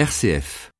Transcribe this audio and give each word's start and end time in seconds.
RCF 0.00 0.70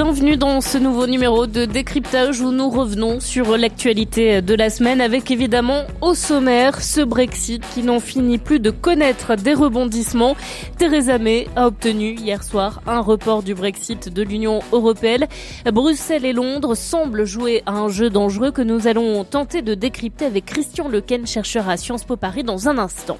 Bienvenue 0.00 0.36
dans 0.36 0.60
ce 0.60 0.78
nouveau 0.78 1.08
numéro 1.08 1.48
de 1.48 1.64
décryptage 1.64 2.40
où 2.40 2.52
nous 2.52 2.70
revenons 2.70 3.18
sur 3.18 3.56
l'actualité 3.56 4.40
de 4.40 4.54
la 4.54 4.70
semaine 4.70 5.00
avec 5.00 5.28
évidemment 5.32 5.86
au 6.00 6.14
sommaire 6.14 6.82
ce 6.82 7.00
Brexit 7.00 7.64
qui 7.74 7.82
n'en 7.82 7.98
finit 7.98 8.38
plus 8.38 8.60
de 8.60 8.70
connaître 8.70 9.34
des 9.34 9.54
rebondissements. 9.54 10.36
Theresa 10.76 11.18
May 11.18 11.48
a 11.56 11.66
obtenu 11.66 12.14
hier 12.14 12.44
soir 12.44 12.80
un 12.86 13.00
report 13.00 13.42
du 13.42 13.56
Brexit 13.56 14.08
de 14.08 14.22
l'Union 14.22 14.60
européenne. 14.70 15.26
Bruxelles 15.72 16.26
et 16.26 16.32
Londres 16.32 16.76
semblent 16.76 17.24
jouer 17.24 17.64
à 17.66 17.72
un 17.72 17.88
jeu 17.88 18.08
dangereux 18.08 18.52
que 18.52 18.62
nous 18.62 18.86
allons 18.86 19.24
tenter 19.24 19.62
de 19.62 19.74
décrypter 19.74 20.26
avec 20.26 20.44
Christian 20.46 20.88
Lequen, 20.88 21.26
chercheur 21.26 21.68
à 21.68 21.76
Sciences 21.76 22.04
Po 22.04 22.14
Paris 22.14 22.44
dans 22.44 22.68
un 22.68 22.78
instant. 22.78 23.18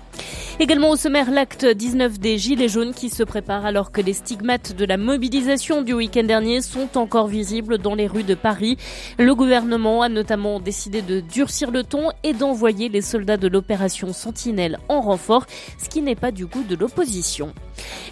Également 0.61 0.91
au 0.91 0.97
sommaire 0.97 1.31
l'acte 1.31 1.65
19 1.65 2.19
des 2.19 2.37
Gilets 2.37 2.69
jaunes 2.69 2.93
qui 2.93 3.11
se 3.11 3.23
prépare 3.23 3.65
alors 3.65 3.93
que 3.93 4.01
les 4.01 4.13
stigmates 4.13 4.75
de 4.75 4.85
la 4.85 4.97
mobilisation 4.97 5.83
du 5.83 5.93
week-end 5.93 6.25
dernier 6.25 6.61
sont 6.69 6.99
encore 6.99 7.27
visibles 7.27 7.79
dans 7.79 7.95
les 7.95 8.07
rues 8.07 8.23
de 8.23 8.35
Paris. 8.35 8.77
Le 9.19 9.35
gouvernement 9.35 10.03
a 10.03 10.09
notamment 10.09 10.61
décidé 10.61 11.03
de 11.03 11.21
durcir 11.21 11.71
le 11.71 11.83
ton 11.83 12.11
et 12.23 12.35
d'envoyer 12.35 12.89
les 12.89 13.01
soldats 13.01 13.37
de 13.37 13.49
l'opération 13.49 14.13
Sentinelle 14.13 14.79
en 14.89 15.01
renfort, 15.01 15.47
ce 15.83 15.89
qui 15.89 16.03
n'est 16.03 16.15
pas 16.15 16.31
du 16.31 16.47
goût 16.47 16.63
de 16.63 16.77
l'opposition. 16.77 17.53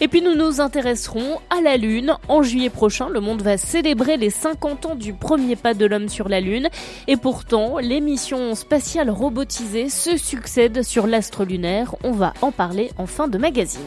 Et 0.01 0.09
puis 0.09 0.23
nous 0.23 0.35
nous 0.35 0.61
intéresserons 0.61 1.41
à 1.51 1.61
la 1.61 1.77
Lune. 1.77 2.17
En 2.29 2.43
juillet 2.43 2.71
prochain, 2.71 3.09
le 3.09 3.21
monde 3.21 3.43
va 3.43 3.59
célébrer 3.59 4.17
les 4.17 4.31
50 4.31 4.87
ans 4.87 4.95
du 4.95 5.13
premier 5.13 5.57
pas 5.57 5.75
de 5.75 5.87
l'homme 5.87 6.09
sur 6.09 6.29
la 6.29 6.41
Lune. 6.41 6.69
Et 7.09 7.17
pourtant, 7.17 7.79
les 7.79 8.01
missions 8.01 8.55
spatiales 8.55 9.11
robotisées 9.11 9.91
se 9.91 10.17
succèdent 10.17 10.83
sur 10.83 11.07
l'astre 11.07 11.45
lunaire. 11.45 11.95
On 12.05 12.13
va 12.13 12.33
en 12.41 12.53
parler 12.53 12.91
en 12.97 13.07
fin 13.07 13.29
de 13.29 13.39
magazine. 13.39 13.81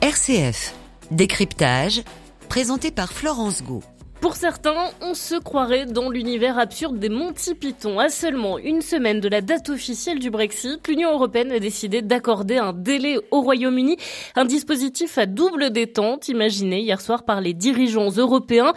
RCF. 0.00 0.74
Décryptage 1.10 2.02
présenté 2.48 2.90
par 2.90 3.12
Florence 3.12 3.62
Gau. 3.62 3.82
Pour 4.20 4.34
certains, 4.34 4.90
on 5.00 5.14
se 5.14 5.36
croirait 5.36 5.86
dans 5.86 6.10
l'univers 6.10 6.58
absurde 6.58 6.98
des 6.98 7.08
Monty 7.08 7.54
Python. 7.54 8.00
À 8.00 8.08
seulement 8.08 8.58
une 8.58 8.82
semaine 8.82 9.20
de 9.20 9.28
la 9.28 9.40
date 9.40 9.68
officielle 9.68 10.18
du 10.18 10.28
Brexit, 10.28 10.86
l'Union 10.88 11.12
européenne 11.12 11.52
a 11.52 11.60
décidé 11.60 12.02
d'accorder 12.02 12.56
un 12.56 12.72
délai 12.72 13.18
au 13.30 13.40
Royaume-Uni, 13.42 13.96
un 14.34 14.44
dispositif 14.44 15.18
à 15.18 15.26
double 15.26 15.70
détente 15.70 16.28
imaginé 16.28 16.80
hier 16.80 17.00
soir 17.00 17.24
par 17.24 17.40
les 17.40 17.54
dirigeants 17.54 18.10
européens 18.10 18.72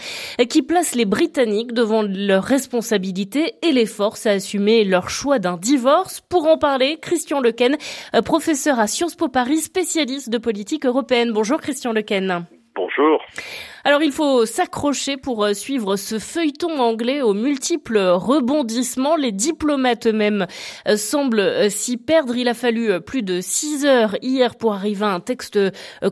qui 0.47 0.61
placent 0.61 0.95
les 0.95 1.05
Britanniques 1.05 1.73
devant 1.73 2.03
leurs 2.03 2.43
responsabilités 2.43 3.55
et 3.63 3.71
les 3.71 3.87
forces 3.87 4.27
à 4.27 4.31
assumer 4.31 4.83
leur 4.83 5.09
choix 5.09 5.39
d'un 5.39 5.57
divorce. 5.57 6.21
Pour 6.29 6.45
en 6.45 6.59
parler, 6.59 6.99
Christian 7.01 7.41
Lequen, 7.41 7.77
professeur 8.23 8.79
à 8.79 8.85
Sciences 8.85 9.15
Po 9.15 9.27
Paris, 9.27 9.57
spécialiste 9.57 10.29
de 10.29 10.37
politique 10.37 10.85
européenne. 10.85 11.31
Bonjour 11.31 11.59
Christian 11.59 11.93
Lequen. 11.93 12.45
Alors 13.83 14.03
il 14.03 14.11
faut 14.11 14.45
s'accrocher 14.45 15.17
pour 15.17 15.43
euh, 15.43 15.53
suivre 15.53 15.95
ce 15.95 16.19
feuilleton 16.19 16.79
anglais 16.79 17.21
aux 17.23 17.33
multiples 17.33 17.97
rebondissements. 17.97 19.15
Les 19.15 19.31
diplomates 19.31 20.05
eux-mêmes 20.05 20.45
euh, 20.87 20.97
semblent 20.97 21.39
euh, 21.39 21.69
s'y 21.69 21.97
perdre. 21.97 22.35
Il 22.35 22.47
a 22.47 22.53
fallu 22.53 23.01
plus 23.01 23.23
de 23.23 23.41
six 23.41 23.85
heures 23.85 24.15
hier 24.21 24.55
pour 24.55 24.73
arriver 24.73 25.05
à 25.05 25.13
un 25.13 25.19
texte 25.19 25.57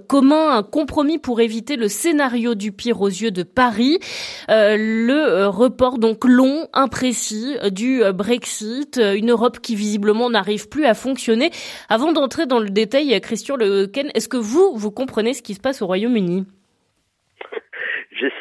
commun, 0.08 0.58
un 0.58 0.64
compromis 0.64 1.20
pour 1.20 1.42
éviter 1.42 1.76
le 1.76 1.88
scénario 1.88 2.56
du 2.56 2.72
pire 2.72 3.02
aux 3.02 3.08
yeux 3.08 3.32
de 3.32 3.44
Paris. 3.44 4.00
Le 4.48 5.48
report 5.48 6.00
donc 6.00 6.26
long, 6.26 6.68
imprécis 6.74 7.56
du 7.72 8.02
Brexit, 8.14 8.98
une 8.98 9.32
Europe 9.32 9.60
qui 9.60 9.76
visiblement 9.76 10.30
n'arrive 10.30 10.70
plus 10.70 10.86
à 10.86 10.94
fonctionner. 10.94 11.52
Avant 11.90 12.12
d'entrer 12.12 12.46
dans 12.46 12.60
le 12.60 12.70
détail, 12.70 13.20
Christian 13.22 13.56
Le 13.56 13.88
Ken, 13.88 14.10
est-ce 14.14 14.28
que 14.28 14.38
vous, 14.38 14.74
vous 14.76 14.92
comprenez 14.92 15.34
ce 15.34 15.42
qui 15.42 15.54
se 15.54 15.60
passe 15.60 15.82
au 15.82 15.88
Royaume-Uni? 15.88 16.46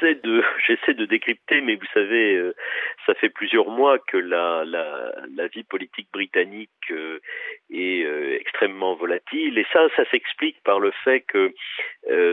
J'essaie 0.00 0.14
de 0.16 0.42
j'essaie 0.66 0.94
de 0.94 1.04
décrypter, 1.04 1.60
mais 1.60 1.76
vous 1.76 1.86
savez, 1.94 2.36
euh, 2.36 2.54
ça 3.06 3.14
fait 3.14 3.28
plusieurs 3.28 3.68
mois 3.68 3.98
que 3.98 4.16
la 4.16 4.64
la, 4.64 5.46
vie 5.48 5.62
politique 5.62 6.08
britannique 6.12 6.70
euh, 6.90 7.20
est 7.70 8.04
euh, 8.04 8.36
extrêmement 8.38 8.94
volatile, 8.94 9.58
et 9.58 9.66
ça, 9.72 9.88
ça 9.96 10.04
s'explique 10.10 10.62
par 10.64 10.80
le 10.80 10.90
fait 11.04 11.20
que, 11.20 11.52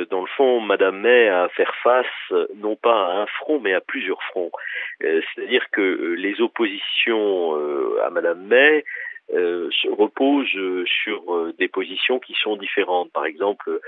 dans 0.09 0.21
le 0.21 0.27
fond, 0.27 0.59
Madame 0.59 0.99
May 1.01 1.27
a 1.27 1.43
à 1.43 1.49
faire 1.49 1.73
face 1.83 2.33
non 2.55 2.75
pas 2.75 3.07
à 3.07 3.21
un 3.21 3.25
front, 3.27 3.59
mais 3.59 3.73
à 3.73 3.81
plusieurs 3.81 4.21
fronts. 4.23 4.51
C'est-à-dire 4.99 5.69
que 5.71 6.15
les 6.17 6.41
oppositions 6.41 7.55
à 8.03 8.09
Madame 8.09 8.45
May 8.45 8.83
reposent 9.29 10.85
sur 10.85 11.53
des 11.57 11.67
positions 11.67 12.19
qui 12.19 12.33
sont 12.33 12.55
différentes. 12.55 13.11
Par 13.11 13.25
exemple, 13.25 13.79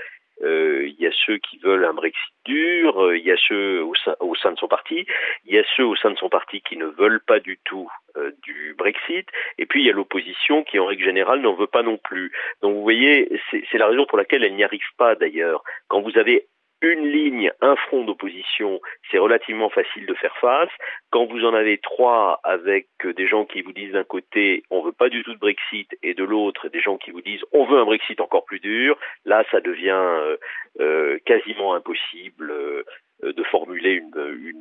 il 0.42 0.96
y 0.98 1.06
a 1.06 1.10
ceux 1.26 1.38
qui 1.38 1.58
veulent 1.58 1.84
un 1.84 1.94
Brexit 1.94 2.32
dur, 2.48 3.04
euh, 3.04 3.16
il 3.16 3.24
y 3.24 3.30
a 3.30 3.36
ceux 3.36 3.82
au 3.84 3.94
sein, 3.94 4.14
au 4.20 4.34
sein, 4.34 4.52
de 4.52 4.58
son 4.58 4.68
parti, 4.68 5.06
il 5.44 5.54
y 5.54 5.58
a 5.58 5.64
ceux 5.76 5.84
au 5.84 5.96
sein 5.96 6.10
de 6.10 6.16
son 6.16 6.28
parti 6.28 6.62
qui 6.62 6.76
ne 6.76 6.86
veulent 6.86 7.20
pas 7.20 7.40
du 7.40 7.58
tout 7.64 7.88
euh, 8.16 8.32
du 8.42 8.74
Brexit, 8.76 9.28
et 9.58 9.66
puis 9.66 9.82
il 9.82 9.86
y 9.86 9.90
a 9.90 9.92
l'opposition 9.92 10.64
qui 10.64 10.78
en 10.78 10.86
règle 10.86 11.04
générale 11.04 11.40
n'en 11.40 11.54
veut 11.54 11.66
pas 11.66 11.82
non 11.82 11.98
plus. 11.98 12.32
Donc 12.62 12.74
vous 12.74 12.82
voyez, 12.82 13.30
c'est 13.50 13.78
la 13.78 13.88
raison 13.88 14.06
pour 14.06 14.18
laquelle 14.18 14.44
elle 14.44 14.54
n'y 14.54 14.64
arrive 14.64 14.80
pas 14.96 15.14
d'ailleurs. 15.14 15.62
Quand 15.88 16.00
vous 16.00 16.16
avez 16.18 16.46
une 16.80 17.06
ligne, 17.06 17.50
un 17.60 17.76
front 17.76 18.04
d'opposition, 18.04 18.80
c'est 19.10 19.18
relativement 19.18 19.68
facile 19.68 20.06
de 20.06 20.14
faire 20.14 20.36
face. 20.38 20.70
Quand 21.10 21.26
vous 21.26 21.44
en 21.44 21.54
avez 21.54 21.78
trois 21.78 22.40
avec 22.44 22.86
des 23.04 23.26
gens 23.26 23.44
qui 23.44 23.62
vous 23.62 23.72
disent 23.72 23.92
d'un 23.92 24.04
côté 24.04 24.62
on 24.70 24.82
veut 24.82 24.92
pas 24.92 25.08
du 25.08 25.22
tout 25.24 25.34
de 25.34 25.38
Brexit 25.38 25.88
et 26.02 26.14
de 26.14 26.24
l'autre 26.24 26.68
des 26.68 26.80
gens 26.80 26.96
qui 26.96 27.10
vous 27.10 27.22
disent 27.22 27.42
on 27.52 27.64
veut 27.64 27.78
un 27.78 27.84
Brexit 27.84 28.20
encore 28.20 28.44
plus 28.44 28.60
dur, 28.60 28.96
là 29.24 29.44
ça 29.50 29.60
devient 29.60 29.90
euh, 29.90 30.36
euh, 30.80 31.18
quasiment 31.24 31.74
impossible 31.74 32.50
euh, 32.50 32.84
de 33.22 33.42
formuler 33.50 33.94
une, 33.94 34.10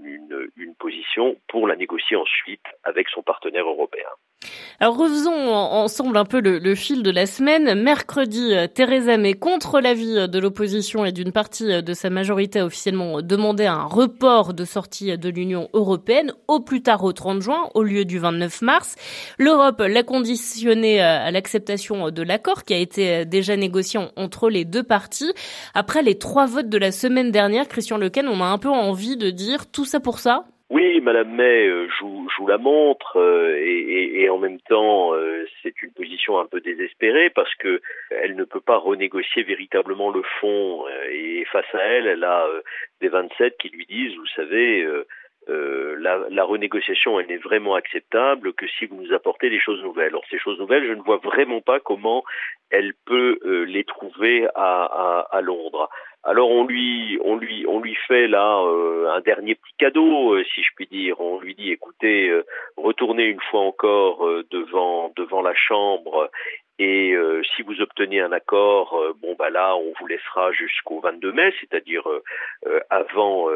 une, 0.01 0.49
une, 0.57 0.75
position 0.75 1.37
pour 1.47 1.67
la 1.67 1.75
négocier 1.75 2.15
ensuite 2.15 2.65
avec 2.83 3.07
son 3.09 3.21
partenaire 3.21 3.67
européen. 3.67 4.07
Alors 4.79 4.95
refaisons 4.97 5.31
ensemble 5.31 6.17
un 6.17 6.25
peu 6.25 6.39
le, 6.39 6.75
fil 6.75 7.01
de 7.01 7.09
la 7.09 7.25
semaine. 7.25 7.81
Mercredi, 7.81 8.53
Theresa 8.75 9.17
May, 9.17 9.33
contre 9.33 9.79
l'avis 9.79 10.27
de 10.27 10.39
l'opposition 10.39 11.03
et 11.03 11.11
d'une 11.11 11.31
partie 11.31 11.81
de 11.81 11.93
sa 11.93 12.11
majorité, 12.11 12.59
a 12.59 12.65
officiellement 12.65 13.23
demandé 13.23 13.65
un 13.65 13.85
report 13.85 14.53
de 14.53 14.65
sortie 14.65 15.17
de 15.17 15.29
l'Union 15.29 15.69
européenne 15.73 16.33
au 16.47 16.59
plus 16.59 16.83
tard 16.83 17.03
au 17.03 17.11
30 17.11 17.41
juin 17.41 17.69
au 17.73 17.81
lieu 17.81 18.05
du 18.05 18.19
29 18.19 18.61
mars. 18.61 18.95
L'Europe 19.39 19.79
l'a 19.79 20.03
conditionné 20.03 21.01
à 21.01 21.31
l'acceptation 21.31 22.11
de 22.11 22.21
l'accord 22.21 22.63
qui 22.63 22.75
a 22.75 22.77
été 22.77 23.25
déjà 23.25 23.57
négocié 23.57 23.99
entre 24.15 24.49
les 24.49 24.63
deux 24.63 24.83
parties. 24.83 25.33
Après 25.73 26.03
les 26.03 26.19
trois 26.19 26.45
votes 26.45 26.69
de 26.69 26.77
la 26.77 26.91
semaine 26.91 27.31
dernière, 27.31 27.67
Christian 27.67 27.97
Lequen, 27.97 28.27
on 28.27 28.41
a 28.41 28.46
un 28.47 28.57
peu 28.57 28.69
envie 28.69 29.17
de 29.17 29.29
dire 29.29 29.69
tout 29.71 29.85
ça 29.85 29.99
pour 29.99 30.19
ça 30.19 30.45
oui, 30.69 30.99
Madame 30.99 31.33
May 31.33 31.65
euh, 31.65 31.87
joue, 31.97 32.27
joue 32.35 32.45
la 32.45 32.57
montre 32.57 33.17
euh, 33.17 33.55
et, 33.57 34.29
en 34.29 34.37
même 34.37 34.59
temps 34.59 35.13
euh, 35.13 35.45
c'est 35.63 35.81
une 35.81 35.93
position 35.93 36.39
un 36.39 36.45
peu 36.45 36.59
désespérée 36.59 37.29
parce 37.29 37.53
que 37.55 37.81
elle 38.11 38.35
ne 38.35 38.43
peut 38.43 38.59
pas 38.59 38.75
renégocier 38.75 39.43
véritablement 39.43 40.09
le 40.09 40.23
fond 40.41 40.83
et 41.09 41.45
face 41.45 41.73
à 41.73 41.79
elle, 41.79 42.07
elle 42.07 42.25
a 42.25 42.45
des 42.99 43.07
27 43.07 43.57
qui 43.57 43.69
lui 43.69 43.85
disent, 43.85 44.17
vous 44.17 44.27
savez, 44.35 44.85
la, 45.47 46.43
renégociation, 46.43 47.19
elle 47.19 47.27
n'est 47.27 47.37
vraiment 47.37 47.75
acceptable 47.75 48.53
que 48.53 48.67
si 48.67 48.85
vous 48.87 49.01
nous 49.01 49.13
apportez 49.13 49.49
des 49.49 49.59
choses 49.59 49.81
nouvelles. 49.81 50.09
Alors 50.09 50.25
ces 50.29 50.39
choses 50.39 50.59
nouvelles, 50.59 50.85
je 50.85 50.93
ne 50.93 51.01
vois 51.01 51.17
vraiment 51.17 51.61
pas 51.61 51.79
comment 51.79 52.25
elle 52.69 52.93
peut 53.05 53.39
les 53.65 53.85
trouver 53.85 54.47
à 54.55 55.39
Londres. 55.41 55.89
Alors 56.27 56.51
on 56.51 56.65
lui, 56.65 57.17
on 57.23 57.37
lui, 57.37 57.65
on 57.67 57.79
lui 57.79 57.95
fait 58.05 58.27
là 58.27 58.59
euh, 58.61 59.09
un 59.13 59.21
dernier 59.21 59.55
petit 59.55 59.73
cadeau, 59.77 60.33
euh, 60.33 60.43
si 60.53 60.61
je 60.61 60.69
puis 60.75 60.85
dire. 60.85 61.21
On 61.21 61.39
lui 61.39 61.55
dit, 61.55 61.71
écoutez, 61.71 62.27
euh, 62.27 62.45
retournez 62.75 63.27
une 63.27 63.39
fois 63.49 63.61
encore 63.61 64.19
devant 64.51 65.13
devant 65.15 65.41
la 65.41 65.55
chambre 65.55 66.29
et 66.79 67.13
euh, 67.13 67.41
si 67.55 67.63
vous 67.63 67.81
obtenez 67.81 68.21
un 68.21 68.31
accord, 68.31 68.99
euh, 69.01 69.13
bon 69.19 69.35
bah 69.37 69.49
là, 69.49 69.75
on 69.75 69.93
vous 69.99 70.05
laissera 70.05 70.51
jusqu'au 70.51 70.99
22 70.99 71.31
mai, 71.31 71.51
c'est-à-dire 71.59 72.07
euh, 72.07 72.79
avant 72.91 73.47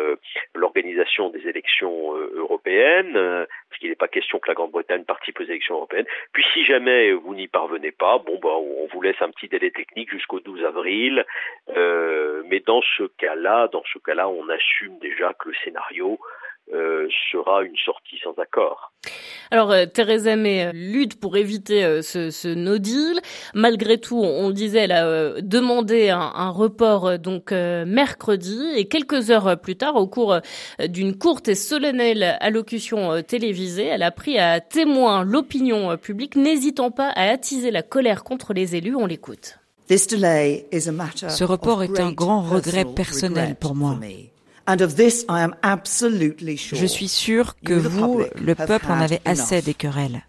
l'organisation 0.56 1.30
des 1.30 1.48
élections 1.48 2.16
européennes, 2.16 3.14
parce 3.14 3.80
qu'il 3.80 3.90
n'est 3.90 3.96
pas 3.96 4.08
question 4.08 4.40
que 4.40 4.48
la 4.48 4.54
Grande-Bretagne 4.54 5.04
participe 5.04 5.40
aux 5.40 5.44
élections 5.44 5.76
européennes. 5.76 6.06
Puis 6.34 6.44
si 6.54 6.66
jamais 6.66 7.12
vous 7.12 7.36
n'y 7.36 7.48
parvenez 7.48 7.92
pas, 7.92 8.18
bon 8.18 8.40
bah 8.42 8.50
on 8.56 8.88
vous 8.92 9.02
laisse 9.02 9.22
un 9.22 9.30
petit 9.30 9.48
délai 9.48 9.72
technique 9.72 10.10
jusqu'au 10.10 10.40
12 10.40 10.66
avril. 10.66 11.26
mais 11.76 12.60
dans 12.66 12.82
ce 12.98 13.04
cas-là, 13.18 13.68
dans 13.68 13.84
ce 13.94 14.00
cas-là, 14.00 14.30
on 14.30 14.50
assume 14.50 14.98
déjà 15.00 15.34
que 15.34 15.50
le 15.50 15.56
scénario 15.64 16.20
sera 17.32 17.64
une 17.64 17.76
sortie 17.86 18.18
sans 18.24 18.40
accord. 18.42 18.92
Alors 19.50 19.74
Theresa 19.94 20.36
May 20.36 20.72
lutte 20.74 21.20
pour 21.20 21.38
éviter 21.38 22.02
ce, 22.02 22.30
ce, 22.30 22.48
no 22.48 22.78
deal. 22.78 23.20
Malgré 23.54 23.98
tout, 23.98 24.22
on, 24.22 24.50
disait, 24.52 24.80
elle 24.80 24.92
a 24.92 25.42
demandé 25.42 26.10
un, 26.10 26.20
un 26.20 26.50
report 26.50 27.18
donc 27.20 27.52
mercredi 27.52 28.62
et 28.76 28.88
quelques 28.88 29.32
heures 29.32 29.60
plus 29.60 29.76
tard, 29.76 29.96
au 29.96 30.08
cours 30.08 30.40
d'une 30.88 31.18
courte 31.18 31.48
et 31.48 31.56
solennelle 31.56 32.38
allocution 32.40 33.22
télévisée, 33.24 33.86
elle 33.86 34.04
a 34.04 34.12
pris 34.12 34.38
à 34.38 34.60
témoin 34.60 35.24
l'opinion 35.24 35.98
publique, 35.98 36.36
n'hésitant 36.36 36.92
pas 36.92 37.10
à 37.10 37.30
attiser 37.30 37.72
la 37.72 37.82
colère 37.82 38.24
contre 38.24 38.54
les 38.54 38.76
élus. 38.76 38.96
On 38.96 39.06
l'écoute. 39.06 39.58
Ce 39.90 41.44
report 41.44 41.84
est 41.84 42.00
un 42.00 42.12
grand 42.12 42.42
regret 42.42 42.86
personnel 42.86 43.56
pour 43.56 43.76
moi. 43.76 44.00
Je 46.74 46.86
suis 46.86 47.08
sûr 47.08 47.56
que 47.66 47.74
vous, 47.74 48.24
le 48.36 48.56
peuple, 48.56 48.86
en 48.92 49.02
avez 49.02 49.20
assez 49.26 49.62
des 49.62 49.74
querelles 49.74 50.22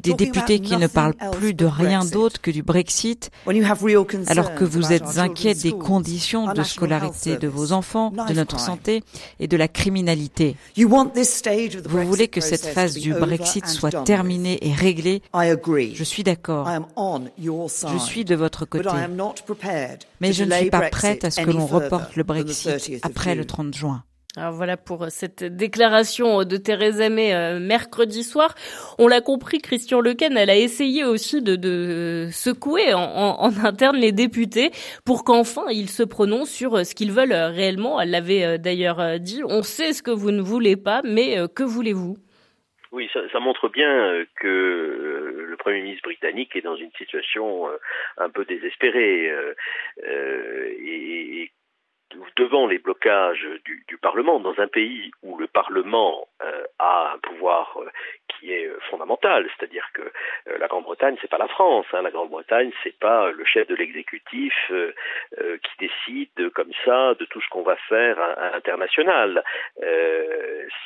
des 0.00 0.14
députés 0.14 0.60
qui 0.60 0.76
ne 0.76 0.86
parlent 0.86 1.14
plus 1.32 1.54
de 1.54 1.64
rien 1.64 2.04
d'autre 2.04 2.40
que 2.40 2.50
du 2.50 2.62
Brexit, 2.62 3.30
alors 4.26 4.54
que 4.54 4.64
vous 4.64 4.92
êtes 4.92 5.18
inquiets 5.18 5.54
des 5.54 5.72
conditions 5.72 6.52
de 6.52 6.62
scolarité 6.62 7.36
de 7.36 7.48
vos 7.48 7.72
enfants, 7.72 8.10
de 8.10 8.34
notre 8.34 8.60
santé 8.60 9.02
et 9.40 9.48
de 9.48 9.56
la 9.56 9.68
criminalité. 9.68 10.56
Vous 10.76 12.04
voulez 12.04 12.28
que 12.28 12.40
cette 12.40 12.66
phase 12.66 12.94
du 12.94 13.12
Brexit 13.14 13.66
soit 13.66 14.04
terminée 14.04 14.58
et 14.62 14.72
réglée. 14.72 15.22
Je 15.34 16.04
suis 16.04 16.22
d'accord. 16.22 16.68
Je 16.96 17.98
suis 17.98 18.24
de 18.24 18.34
votre 18.34 18.64
côté. 18.64 18.88
Mais 20.20 20.32
je 20.32 20.44
ne 20.44 20.52
suis 20.52 20.70
pas 20.70 20.90
prête 20.90 21.24
à 21.24 21.30
ce 21.30 21.40
que 21.40 21.50
l'on 21.50 21.66
reporte 21.66 22.16
le 22.16 22.22
Brexit 22.22 23.00
après 23.02 23.34
le 23.34 23.44
30 23.44 23.74
juin. 23.74 24.04
Alors 24.36 24.52
voilà 24.52 24.76
pour 24.76 25.06
cette 25.08 25.42
déclaration 25.42 26.44
de 26.44 26.56
Theresa 26.58 27.08
May 27.08 27.34
euh, 27.34 27.58
mercredi 27.58 28.22
soir. 28.22 28.54
On 28.98 29.08
l'a 29.08 29.22
compris, 29.22 29.58
Christian 29.58 30.00
Lequen, 30.00 30.36
elle 30.36 30.50
a 30.50 30.56
essayé 30.56 31.02
aussi 31.02 31.40
de, 31.40 32.28
secouer 32.30 32.92
en, 32.92 33.50
interne 33.64 33.96
les 33.96 34.12
députés 34.12 34.70
pour 35.06 35.24
qu'enfin 35.24 35.64
ils 35.70 35.88
se 35.88 36.02
prononcent 36.02 36.52
sur 36.52 36.84
ce 36.84 36.94
qu'ils 36.94 37.10
veulent 37.10 37.32
réellement. 37.32 38.00
Elle 38.00 38.10
l'avait 38.10 38.44
euh, 38.44 38.58
d'ailleurs 38.58 39.18
dit. 39.18 39.40
On 39.46 39.62
sait 39.62 39.94
ce 39.94 40.02
que 40.02 40.10
vous 40.10 40.30
ne 40.30 40.42
voulez 40.42 40.76
pas, 40.76 41.00
mais 41.04 41.38
euh, 41.38 41.48
que 41.48 41.62
voulez-vous? 41.62 42.18
Oui, 42.92 43.10
ça, 43.12 43.40
montre 43.40 43.68
bien 43.68 44.24
que 44.40 45.46
le 45.46 45.56
Premier 45.58 45.82
ministre 45.82 46.04
britannique 46.04 46.54
est 46.56 46.62
dans 46.62 46.76
une 46.76 46.90
situation 46.96 47.66
un 48.16 48.30
peu 48.30 48.46
désespérée 48.46 49.30
et, 50.00 51.50
devant 52.36 52.66
les 52.66 52.78
blocages 52.78 53.46
du, 53.64 53.98
Parlement, 54.00 54.38
dans 54.38 54.58
un 54.60 54.68
pays 54.68 55.10
où 55.22 55.36
le 55.38 55.48
Parlement 55.48 56.28
euh, 56.42 56.62
a 56.78 57.14
un 57.14 57.18
pouvoir 57.18 57.76
euh, 57.78 57.90
qui 58.28 58.52
est 58.52 58.66
euh, 58.66 58.78
fondamental, 58.90 59.48
c'est-à-dire 59.56 59.86
que 59.92 60.02
la 60.58 60.68
Grande-Bretagne 60.68 61.16
c'est 61.20 61.28
pas 61.30 61.36
la 61.36 61.48
France, 61.48 61.86
hein, 61.92 62.02
la 62.02 62.12
Grande-Bretagne 62.12 62.70
c'est 62.82 62.96
pas 62.98 63.30
le 63.32 63.44
chef 63.44 63.66
de 63.66 63.74
l'exécutif 63.74 64.54
qui 65.32 65.70
décide 65.78 66.50
comme 66.50 66.72
ça 66.84 67.14
de 67.14 67.24
tout 67.24 67.40
ce 67.40 67.48
qu'on 67.48 67.62
va 67.62 67.76
faire 67.88 68.18
à, 68.20 68.32
à 68.32 68.50
l'international. 68.52 69.42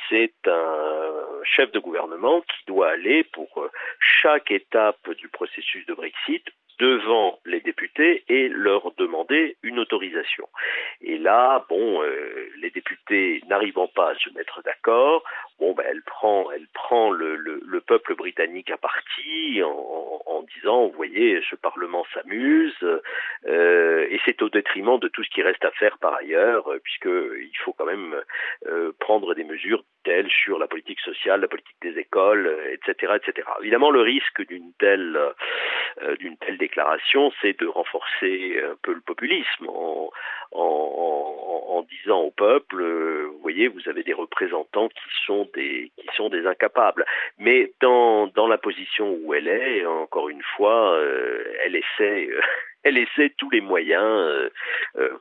c'est 0.09 0.33
un 0.47 1.43
chef 1.43 1.71
de 1.71 1.79
gouvernement 1.79 2.41
qui 2.41 2.65
doit 2.65 2.89
aller 2.89 3.23
pour 3.23 3.69
chaque 3.99 4.51
étape 4.51 5.09
du 5.11 5.27
processus 5.27 5.85
de 5.85 5.93
Brexit 5.93 6.49
devant 6.79 7.39
les 7.45 7.59
députés 7.61 8.23
et 8.27 8.49
leur 8.49 8.91
demander 8.97 9.57
une 9.63 9.79
autorisation. 9.79 10.47
Et 11.01 11.17
là, 11.17 11.65
bon, 11.69 12.01
euh, 12.01 12.49
les 12.61 12.69
députés 12.71 13.41
n'arrivant 13.47 13.87
pas 13.87 14.11
à 14.11 14.15
se 14.15 14.29
mettre 14.33 14.61
d'accord, 14.63 15.23
bon, 15.63 15.73
ben, 15.73 15.85
elle 15.89 16.01
prend, 16.01 16.51
elle 16.51 16.67
prend 16.73 17.09
le, 17.09 17.37
le, 17.37 17.61
le 17.65 17.81
peuple 17.81 18.15
britannique 18.15 18.69
à 18.69 18.77
partie 18.77 19.61
en, 19.63 20.43
disant, 20.55 20.87
vous 20.87 20.95
voyez, 20.97 21.41
ce 21.49 21.55
Parlement 21.55 22.05
s'amuse, 22.13 22.75
euh, 23.47 24.07
et 24.09 24.19
c'est 24.25 24.41
au 24.41 24.49
détriment 24.49 24.99
de 24.99 25.07
tout 25.07 25.23
ce 25.23 25.29
qui 25.29 25.41
reste 25.41 25.63
à 25.63 25.71
faire 25.71 25.97
par 25.99 26.15
ailleurs, 26.15 26.69
euh, 26.69 26.79
puisqu'il 26.83 27.57
faut 27.63 27.71
quand 27.71 27.85
même 27.85 28.21
euh, 28.67 28.91
prendre 28.99 29.33
des 29.35 29.45
mesures 29.45 29.85
telles 30.03 30.29
sur 30.29 30.59
la 30.59 30.67
politique 30.67 30.99
sociale, 30.99 31.39
la 31.39 31.47
politique 31.47 31.81
des 31.81 31.97
écoles, 31.97 32.53
etc., 32.73 33.13
etc. 33.15 33.47
Évidemment, 33.61 33.89
le 33.89 34.01
risque 34.01 34.45
d'une 34.45 34.73
telle, 34.79 35.17
telle 36.41 36.57
déclaration, 36.57 37.31
c'est 37.41 37.57
de 37.57 37.67
renforcer 37.67 38.61
un 38.69 38.75
peu 38.81 38.93
le 38.93 39.01
populisme 39.01 39.67
en, 40.53 41.77
en 41.77 41.81
disant 41.83 42.21
au 42.21 42.31
peuple, 42.31 42.83
vous 42.83 43.39
voyez, 43.41 43.67
vous 43.67 43.87
avez 43.87 44.03
des 44.03 44.13
représentants 44.13 44.89
qui 44.89 45.25
sont 45.25 45.49
des 45.53 45.91
qui 45.97 46.07
sont 46.15 46.29
des 46.29 46.45
incapables. 46.45 47.05
Mais 47.37 47.71
dans 47.81 48.27
dans 48.27 48.47
la 48.47 48.57
position 48.57 49.17
où 49.23 49.33
elle 49.33 49.47
est, 49.47 49.85
encore 49.85 50.29
une 50.29 50.43
fois, 50.55 50.93
euh, 50.93 51.43
elle 51.65 51.75
essaie. 51.75 52.29
Euh, 52.85 52.89
elle 52.89 52.97
essaie 52.97 53.33
tous 53.37 53.49
les 53.49 53.61
moyens 53.61 54.03
euh, 54.03 54.49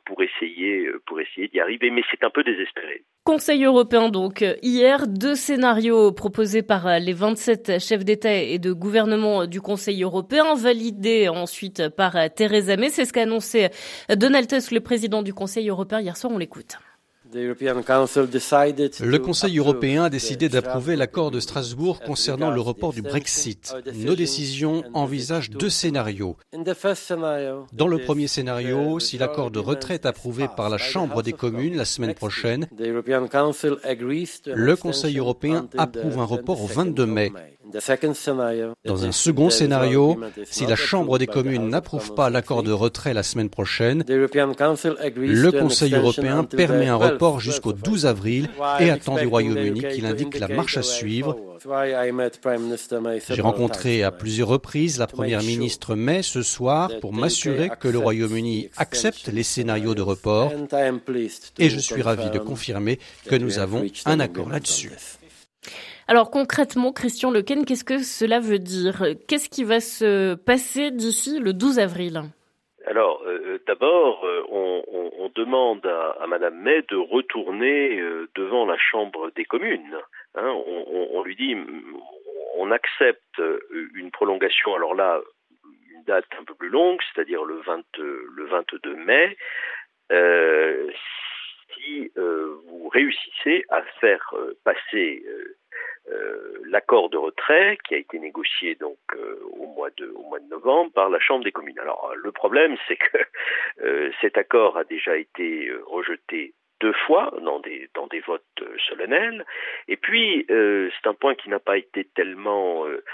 pour 0.05 0.23
essayer 0.23 0.89
pour 1.07 1.21
essayer 1.21 1.49
d'y 1.49 1.61
arriver, 1.61 1.91
mais 1.91 2.03
c'est 2.11 2.25
un 2.25 2.31
peu 2.31 2.43
désespéré. 2.43 3.05
Conseil 3.25 3.65
européen 3.65 4.09
donc 4.09 4.45
hier 4.63 5.07
deux 5.07 5.35
scénarios 5.35 6.13
proposés 6.13 6.63
par 6.63 6.99
les 6.99 7.13
27 7.13 7.79
chefs 7.79 8.05
d'État 8.05 8.35
et 8.35 8.59
de 8.59 8.73
gouvernement 8.73 9.47
du 9.47 9.61
Conseil 9.61 10.03
européen 10.03 10.55
validés 10.55 11.29
ensuite 11.29 11.89
par 11.91 12.17
Theresa 12.35 12.77
May, 12.77 12.89
c'est 12.89 13.05
ce 13.05 13.13
qu'a 13.13 13.23
annoncé 13.23 13.69
Donald 14.09 14.49
Tusk 14.49 14.73
le 14.73 14.81
président 14.81 15.23
du 15.23 15.33
Conseil 15.33 15.69
européen 15.69 16.01
hier 16.01 16.17
soir, 16.17 16.33
on 16.33 16.39
l'écoute. 16.39 16.79
Le 17.35 19.17
Conseil 19.19 19.59
européen 19.59 20.05
a 20.05 20.11
décidé 20.11 20.49
d'approuver 20.49 20.97
l'accord 20.97 21.31
de 21.31 21.41
Strasbourg 21.41 22.01
concernant 22.01 22.51
le 22.51 22.61
report 22.61 22.93
du 22.93 23.03
Brexit. 23.03 23.75
Nos 23.95 24.15
décisions 24.15 24.85
envisagent 24.93 25.51
deux 25.51 25.71
scénarios. 25.71 26.37
Dans 27.73 27.89
le 27.89 27.99
premier 27.99 28.27
scénario, 28.27 29.01
si 29.01 29.19
l'accord 29.19 29.51
de 29.51 29.59
retrait 29.59 29.95
est 29.95 30.07
approuvé 30.07 30.47
par 30.57 30.69
la 30.69 30.79
Chambre 30.79 31.23
des 31.23 31.33
communes 31.33 31.77
la 31.77 31.85
semaine 31.85 32.15
prochaine, 32.15 32.69
le 32.79 34.75
Conseil 34.75 35.19
européen 35.19 35.69
approuve 35.79 36.19
un 36.19 36.25
report 36.25 36.63
au 36.63 36.67
22 36.67 37.07
mai. 37.07 37.33
Dans 38.85 39.05
un 39.05 39.13
second 39.13 39.51
scénario, 39.51 40.19
si 40.45 40.67
la 40.67 40.77
Chambre 40.77 41.19
des 41.19 41.27
communes 41.27 41.69
n'approuve 41.69 42.15
pas 42.15 42.31
l'accord 42.31 42.63
de 42.63 42.73
retrait 42.73 43.15
la 43.15 43.23
semaine 43.23 43.51
prochaine, 43.51 44.05
le 44.09 45.51
Conseil 45.51 45.95
européen 45.95 46.45
permet 46.45 46.89
un 46.89 46.97
report 46.97 47.41
jusqu'au 47.41 47.73
12 47.73 48.07
avril 48.07 48.49
et 48.81 48.91
attend 48.91 49.17
du 49.17 49.27
Royaume-Uni 49.27 49.83
qu'il 49.93 50.07
indique 50.07 50.39
la 50.39 50.49
marche 50.49 50.77
à 50.77 50.83
suivre. 50.83 51.37
J'ai 53.31 53.43
rencontré 53.43 54.03
à 54.03 54.11
plusieurs 54.11 54.49
reprises 54.49 54.99
la 54.99 55.07
Première 55.07 55.43
ministre 55.43 55.95
May 55.95 56.23
ce 56.23 56.43
soir 56.43 56.91
pour 57.01 57.13
m'assurer 57.13 57.71
que 57.79 57.89
le 57.89 57.99
Royaume-Uni 57.99 58.71
accepte 58.77 59.29
les 59.29 59.43
scénarios 59.43 59.95
de 59.95 60.03
report. 60.03 60.53
Et 61.59 61.71
je 61.71 61.79
suis 61.79 62.03
ravi 62.03 62.31
de 62.31 62.39
confirmer 62.39 62.99
que 63.27 63.37
nous 63.37 63.59
avons 63.59 63.85
un 64.07 64.21
accord 64.21 64.49
là-dessus. 64.49 64.93
Alors 66.09 66.31
concrètement, 66.31 66.93
Christian 66.93 67.31
Lequen, 67.31 67.65
qu'est-ce 67.65 67.85
que 67.85 67.99
cela 67.99 68.41
veut 68.41 68.59
dire? 68.59 69.05
Qu'est-ce 69.29 69.49
qui 69.49 69.65
va 69.65 69.81
se 69.81 70.35
passer 70.35 70.91
d'ici 70.91 71.39
le 71.39 71.53
12 71.53 71.79
avril? 71.79 72.23
Alors, 72.87 73.23
euh, 73.27 73.63
d'abord, 73.67 74.25
euh, 74.25 74.43
on, 74.51 75.31
demande 75.35 75.87
à, 75.87 76.23
à, 76.23 76.27
Madame 76.27 76.61
May 76.61 76.83
de 76.91 76.97
retourner 76.97 77.99
euh, 77.99 78.29
devant 78.35 78.67
la 78.67 78.77
Chambre 78.77 79.31
des 79.35 79.47
communes. 79.47 79.97
Hein. 80.35 80.45
on, 80.45 81.23
lui 81.23 81.35
dit, 81.37 81.57
on 82.57 82.71
accepte 82.71 83.41
une 83.95 84.11
prolongation. 84.11 84.75
Alors 84.75 84.95
là, 84.95 85.21
une 85.95 86.05
date 86.05 86.27
un 86.39 86.45
peu 86.45 86.55
plus 86.55 86.69
longue, 86.69 87.01
c'est-à-dire 87.15 87.45
le, 87.45 87.63
le 88.37 88.45
22 88.47 88.97
mai. 88.97 89.37
si 91.75 92.13
vous 92.15 92.89
réussissez 92.89 93.65
à 93.71 93.83
faire 94.01 94.35
passer 94.65 95.23
euh, 95.27 95.57
l'accord 96.73 97.11
de 97.11 97.19
retrait 97.19 97.79
qui 97.85 97.95
a 97.95 97.99
été 97.99 98.19
négocié 98.19 98.75
donc 98.77 98.99
euh, 99.15 99.39
au 99.53 99.67
mois 99.67 99.91
de 99.97 100.07
au 100.17 100.23
mois 100.23 100.41
de 100.41 100.49
novembre 100.49 100.91
par 100.93 101.11
la 101.11 101.21
Chambre 101.21 101.45
des 101.45 101.53
communes. 101.53 101.79
Alors 101.79 102.13
le 102.17 102.33
problème 102.33 102.77
c'est 102.89 102.97
que 102.97 103.19
euh, 103.83 104.11
cet 104.21 104.39
accord 104.39 104.77
a 104.77 104.85
déjà 104.85 105.17
été 105.17 105.71
rejeté 105.87 106.55
deux 106.81 106.95
fois 107.07 107.33
dans 107.43 107.61
des 107.61 107.89
dans 107.95 108.07
des 108.07 108.21
votes 108.21 108.65
solennels 108.89 109.45
et 109.87 109.97
puis 109.97 110.47
c'est 110.49 111.07
un 111.09 111.15
point 111.15 111.35
qui 111.35 111.51
n'a 111.51 111.61
pas 111.61 111.77
été 111.77 112.05
tellement 112.17 112.87
euh, 112.87 113.05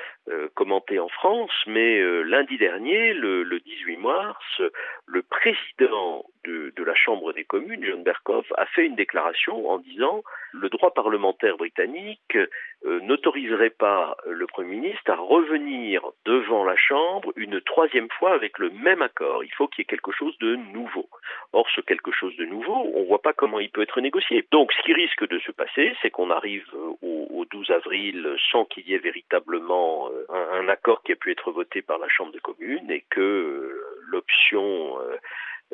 commenté 0.55 0.99
en 0.99 1.09
France, 1.09 1.53
mais 1.67 1.99
euh, 1.99 2.23
lundi 2.23 2.59
dernier, 2.59 3.15
le, 3.15 3.61
18 3.61 3.97
mars, 3.99 4.63
le 5.07 5.23
président 5.23 6.25
de, 6.45 6.73
la 6.85 6.95
Chambre 6.95 7.35
des 7.35 7.45
communes, 7.45 7.85
John 7.85 8.03
Berkoff, 8.03 8.47
a 8.57 8.65
fait 8.67 8.87
une 8.87 8.95
déclaration 8.95 9.69
en 9.69 9.79
disant 9.79 10.23
le 10.53 10.71
droit 10.71 10.95
parlementaire 10.95 11.59
britannique 11.59 12.39
euh, 12.87 13.01
n'autoriserait 13.01 13.71
pas 13.71 14.17
le 14.27 14.47
Premier 14.47 14.77
ministre 14.77 15.11
à 15.11 15.17
revenir 15.17 16.03
devant 16.25 16.65
la 16.65 16.77
Chambre 16.77 17.33
une 17.37 17.61
troisième 17.61 18.09
fois 18.19 18.33
avec 18.33 18.59
le 18.59 18.71
même 18.71 19.03
accord. 19.03 19.45
Il 19.45 19.53
faut 19.53 19.69
qu'il 19.69 19.83
y 19.83 19.83
ait 19.83 19.85
quelque 19.85 20.13
chose 20.13 20.37
de 20.39 20.57
nouveau. 20.57 21.09
Or, 21.53 21.67
ce 21.75 21.83
quelque 21.83 22.13
chose 22.13 22.35
de 22.37 22.47
nouveau, 22.47 22.91
on 22.95 23.03
ne 23.03 23.07
voit 23.07 23.21
pas 23.21 23.35
comment 23.35 23.61
il 23.61 23.71
peut 23.71 23.83
être 23.83 24.01
négocié. 24.01 24.47
Donc, 24.51 24.73
ce 24.73 24.83
qui 24.83 24.95
risque 24.95 25.29
de 25.29 25.39
se 25.41 25.53
passer, 25.53 25.95
c'est 26.01 26.11
qu'on 26.11 26.31
arrive 26.31 26.65
au, 27.03 27.27
au 27.31 27.45
12 27.45 27.71
avril 27.71 28.37
sans 28.51 28.65
qu'il 28.65 28.89
y 28.89 28.95
ait 28.95 28.99
véritablement 28.99 30.09
un, 30.29 30.69
accord 30.69 31.03
qui 31.03 31.13
ait 31.13 31.17
pu 31.17 31.33
être 31.33 31.51
voté 31.51 31.83
par 31.83 31.99
la 31.99 32.09
Chambre 32.09 32.33
des 32.33 32.41
communes 32.41 32.91
et 32.91 33.05
que 33.11 33.21
euh, 33.21 33.99
l'option 34.07 35.01
euh, 35.01 35.17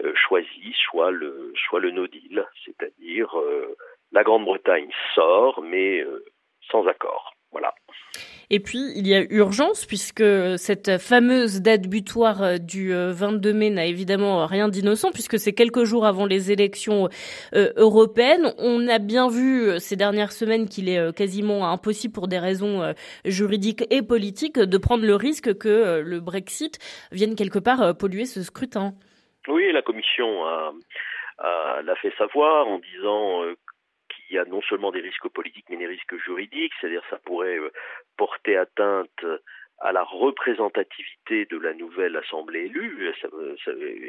euh, 0.05 0.13
choisie 0.15 0.75
soit 0.91 1.11
le, 1.11 1.53
soit 1.69 1.81
le 1.81 1.91
no 1.91 2.07
deal, 2.07 2.47
c'est-à-dire 2.65 3.35
la 4.13 4.23
Grande-Bretagne 4.23 4.91
sort 5.15 5.63
mais 5.63 6.05
sans 6.71 6.87
accord. 6.87 7.35
Voilà. 7.53 7.75
Et 8.51 8.61
puis, 8.61 8.93
il 8.97 9.07
y 9.07 9.15
a 9.15 9.23
urgence 9.31 9.87
puisque 9.87 10.25
cette 10.59 10.99
fameuse 10.99 11.63
date 11.63 11.89
butoir 11.89 12.43
euh, 12.43 12.57
du 12.59 12.93
22 12.93 13.49
euh, 13.49 13.53
mai 13.55 13.71
n'a 13.71 13.87
évidemment 13.87 14.47
rien 14.47 14.69
d'innocent 14.69 15.11
puisque 15.13 15.39
c'est 15.39 15.53
quelques 15.53 15.85
jours 15.85 16.07
avant 16.07 16.27
les 16.27 16.53
élections 16.53 17.09
euh, 17.55 17.73
européennes. 17.77 18.53
On 18.59 18.87
a 18.89 18.99
bien 18.99 19.29
vu 19.29 19.79
ces 19.79 19.97
dernières 19.97 20.33
semaines 20.33 20.69
qu'il 20.69 20.89
est 20.89 21.15
quasiment 21.17 21.71
impossible 21.71 22.13
pour 22.13 22.29
des 22.29 22.39
raisons 22.39 22.95
juridiques 23.25 23.85
et 23.91 24.03
politiques 24.03 24.59
de 24.59 24.79
prendre 24.79 25.05
le 25.05 25.15
risque 25.15 25.57
que 25.57 26.01
le 26.01 26.21
Brexit 26.21 26.79
vienne 27.13 27.35
quelque 27.35 27.59
part 27.59 27.97
polluer 27.97 28.25
ce 28.25 28.43
scrutin. 28.43 28.93
Oui, 29.49 29.73
la 29.73 29.83
Commission 29.83 30.45
l'a 31.39 31.95
fait 32.01 32.13
savoir 32.19 32.69
en 32.69 32.79
disant 32.79 33.43
il 34.35 34.39
y 34.39 34.41
a 34.41 34.45
non 34.47 34.63
seulement 34.63 34.91
des 34.91 35.01
risques 35.01 35.29
politiques, 35.29 35.67
mais 35.71 35.77
des 35.77 35.87
risques 35.87 36.17
juridiques, 36.17 36.73
c'est-à-dire 36.81 37.05
ça 37.09 37.19
pourrait 37.25 37.57
euh, 37.57 37.71
porter 38.17 38.57
atteinte 38.57 39.25
à 39.81 39.93
la 39.93 40.03
représentativité 40.03 41.47
de 41.47 41.59
la 41.59 41.75
nouvelle 41.75 42.17
assemblée 42.17 42.67
élue. 42.67 43.13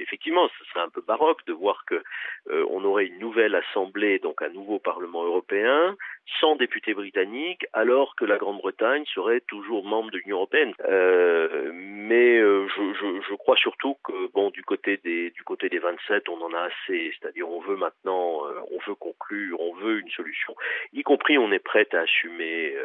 effectivement, 0.02 0.48
ce 0.60 0.66
serait 0.66 0.82
un 0.82 0.90
peu 0.90 1.02
baroque 1.02 1.46
de 1.48 1.54
voir 1.54 1.84
que 1.86 2.02
euh, 2.50 2.66
on 2.70 2.84
aurait 2.86 3.08
une 3.08 3.20
nouvelle 3.20 3.56
assemblée, 3.56 4.20
donc 4.20 4.42
un 4.42 4.50
nouveau 4.50 4.80
Parlement 4.80 5.24
européen, 5.24 5.98
sans 6.40 6.56
députés 6.56 6.94
britanniques, 6.94 7.66
alors 7.74 8.16
que 8.16 8.26
la 8.26 8.38
Grande-Bretagne 8.38 9.04
serait 9.14 9.42
toujours 9.42 9.84
membre 9.86 10.12
de 10.12 10.18
l'Union 10.20 10.38
européenne. 10.38 10.74
Euh, 10.88 11.72
mais 11.74 12.38
euh, 12.38 12.68
je, 12.68 12.94
je, 12.94 13.22
je, 13.30 13.36
crois 13.36 13.58
surtout 13.58 13.96
que 14.04 14.32
bon, 14.34 14.52
du 14.52 14.64
côté 14.64 14.98
des 15.04 15.32
du 15.32 15.44
côté 15.44 15.70
des 15.70 15.80
27, 15.80 16.30
on 16.30 16.42
en 16.42 16.54
a 16.54 16.62
assez. 16.62 17.12
C'est-à-dire, 17.20 17.50
on 17.50 17.60
veut 17.62 17.76
maintenant, 17.76 18.44
on 18.72 18.80
veut 18.88 18.96
conclure, 18.96 19.60
on 19.60 19.74
veut 19.76 20.00
une 20.00 20.12
solution. 20.12 20.56
Y 20.94 21.04
compris, 21.04 21.38
on 21.38 21.52
est 21.52 21.60
prêt 21.60 21.88
à 21.94 22.00
assumer 22.00 22.76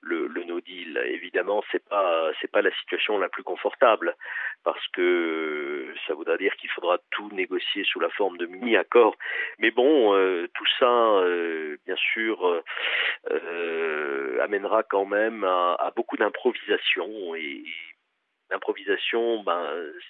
le, 0.00 0.28
no 0.44 0.60
deal. 0.60 1.00
Évidemment, 1.06 1.62
c'est 1.70 1.86
pas 1.88 2.30
pas 2.52 2.62
la 2.62 2.70
situation 2.76 3.18
la 3.18 3.28
plus 3.28 3.42
confortable 3.42 4.14
parce 4.64 4.86
que 4.88 5.92
ça 6.06 6.14
voudra 6.14 6.36
dire 6.36 6.54
qu'il 6.56 6.70
faudra 6.70 6.98
tout 7.10 7.28
négocier 7.32 7.84
sous 7.84 8.00
la 8.00 8.08
forme 8.10 8.38
de 8.38 8.46
mini-accords. 8.46 9.16
Mais 9.58 9.70
bon, 9.70 10.14
euh, 10.14 10.48
tout 10.54 10.66
ça, 10.78 10.86
euh, 10.86 11.76
bien 11.86 11.96
sûr, 11.96 12.62
euh, 13.30 14.40
amènera 14.40 14.82
quand 14.82 15.04
même 15.04 15.44
à, 15.44 15.74
à 15.74 15.90
beaucoup 15.94 16.16
d'improvisation 16.16 17.34
et, 17.34 17.64
l'improvisation, 18.50 19.42
ben, 19.42 19.60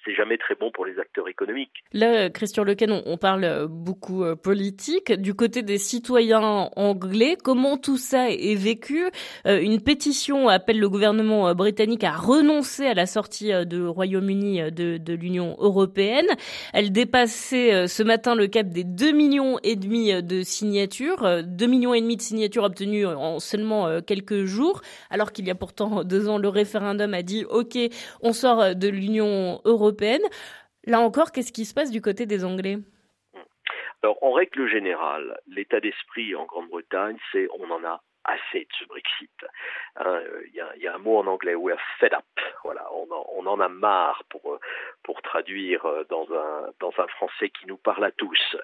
c'est 0.04 0.14
jamais 0.14 0.38
très 0.38 0.54
bon 0.54 0.70
pour 0.70 0.86
les 0.86 0.98
acteurs 0.98 1.28
économiques. 1.28 1.84
Là, 1.92 2.30
Christian 2.30 2.64
Lequen, 2.64 3.02
on, 3.04 3.16
parle 3.16 3.66
beaucoup 3.68 4.22
euh, 4.22 4.36
politique. 4.36 5.12
Du 5.12 5.34
côté 5.34 5.62
des 5.62 5.78
citoyens 5.78 6.70
anglais, 6.76 7.36
comment 7.42 7.76
tout 7.76 7.96
ça 7.96 8.30
est 8.30 8.54
vécu? 8.54 9.06
Euh, 9.46 9.60
Une 9.60 9.80
pétition 9.80 10.48
appelle 10.48 10.78
le 10.78 10.88
gouvernement 10.88 11.48
euh, 11.48 11.54
britannique 11.54 12.04
à 12.04 12.12
renoncer 12.12 12.86
à 12.86 12.94
la 12.94 13.06
sortie 13.06 13.48
de 13.48 13.84
Royaume-Uni 13.84 14.70
de, 14.70 14.98
de 14.98 15.12
l'Union 15.14 15.56
européenne. 15.58 16.26
Elle 16.72 16.92
dépassait 16.92 17.86
ce 17.88 18.02
matin 18.02 18.34
le 18.34 18.46
cap 18.46 18.68
des 18.68 18.84
2 18.84 19.12
millions 19.12 19.58
et 19.64 19.74
demi 19.74 20.22
de 20.22 20.42
signatures, 20.42 21.42
2 21.42 21.66
millions 21.66 21.94
et 21.94 22.00
demi 22.00 22.16
de 22.16 22.22
signatures 22.22 22.64
obtenues 22.64 23.06
en 23.06 23.40
seulement 23.40 24.00
quelques 24.02 24.44
jours, 24.44 24.82
alors 25.10 25.32
qu'il 25.32 25.46
y 25.46 25.50
a 25.50 25.54
pourtant 25.54 26.04
deux 26.04 26.28
ans 26.28 26.38
le 26.38 26.48
référendum 26.48 27.14
a 27.14 27.22
dit 27.22 27.44
OK, 27.48 27.76
on 28.22 28.27
sort 28.32 28.60
euh, 28.60 28.74
de 28.74 28.88
l'Union 28.88 29.60
européenne. 29.64 30.22
Là 30.84 31.00
encore, 31.00 31.32
qu'est-ce 31.32 31.52
qui 31.52 31.64
se 31.64 31.74
passe 31.74 31.90
du 31.90 32.00
côté 32.00 32.26
des 32.26 32.44
Anglais? 32.44 32.78
Alors, 34.02 34.18
en 34.22 34.32
règle 34.32 34.68
générale, 34.68 35.38
l'état 35.48 35.80
d'esprit 35.80 36.34
en 36.34 36.44
Grande-Bretagne, 36.44 37.18
c'est 37.32 37.48
on 37.58 37.70
en 37.70 37.84
a 37.84 38.00
assez 38.24 38.60
de 38.60 38.68
ce 38.78 38.84
Brexit. 38.84 39.30
Hein, 39.96 40.20
il 40.46 40.54
y, 40.54 40.86
a, 40.86 40.94
un 40.94 40.98
mot 40.98 41.18
en 41.18 41.26
anglais, 41.26 41.54
we're 41.54 41.80
fed 41.98 42.12
up. 42.12 42.24
Voilà, 42.62 42.86
on 42.92 43.46
en, 43.46 43.60
a 43.60 43.68
marre 43.68 44.22
pour 44.28 44.52
euh, 44.52 44.58
pour 45.02 45.22
traduire 45.22 45.86
euh, 45.86 46.04
dans 46.10 46.26
un 46.32 46.70
dans 46.80 46.92
un 46.98 47.06
français 47.08 47.48
qui 47.48 47.66
nous 47.66 47.78
parle 47.78 48.04
à 48.04 48.10
tous. 48.10 48.56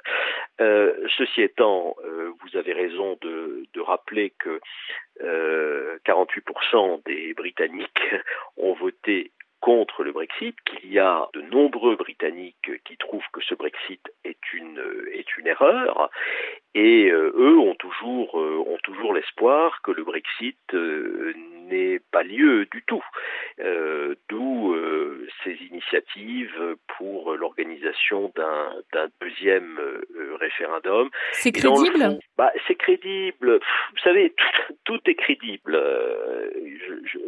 ceci 0.58 1.42
étant, 1.42 1.96
vous 2.02 2.56
avez 2.56 2.72
raison 2.72 3.18
de, 3.22 3.66
de 3.72 3.80
rappeler 3.80 4.34
que 4.38 4.60
48% 5.20 7.02
des 7.04 7.34
Britanniques 7.34 8.14
ont 8.56 8.74
voté 8.74 9.32
contre 9.64 10.04
le 10.04 10.12
Brexit, 10.12 10.54
qu'il 10.66 10.92
y 10.92 10.98
a 10.98 11.26
de 11.32 11.40
nombreux 11.40 11.96
Britanniques 11.96 12.70
qui 12.84 12.98
trouvent 12.98 13.30
que 13.32 13.40
ce 13.40 13.54
Brexit 13.54 14.12
est 14.22 14.52
une 14.52 14.78
est 15.14 15.38
une 15.38 15.46
erreur, 15.46 16.10
et 16.74 17.10
euh, 17.10 17.32
eux 17.34 17.58
ont 17.58 17.74
toujours 17.76 18.38
euh, 18.38 18.62
ont 18.66 18.78
toujours 18.82 19.14
l'espoir 19.14 19.80
que 19.82 19.90
le 19.90 20.04
Brexit 20.04 20.58
euh, 20.74 21.32
n'ait 21.70 22.00
pas 22.10 22.22
lieu 22.22 22.66
du 22.66 22.82
tout. 22.86 23.02
D'où 24.28 24.76
ces 25.44 25.56
initiatives 25.70 26.76
pour 26.98 27.34
l'organisation 27.34 28.32
d'un 28.34 29.06
deuxième 29.20 29.78
référendum. 30.40 31.08
C'est 31.32 31.52
crédible? 31.52 32.18
Bah, 32.36 32.52
c'est 32.66 32.74
crédible. 32.74 33.60
Vous 33.92 34.02
savez, 34.02 34.34
tout, 34.84 35.00
est 35.06 35.14
crédible. 35.14 35.78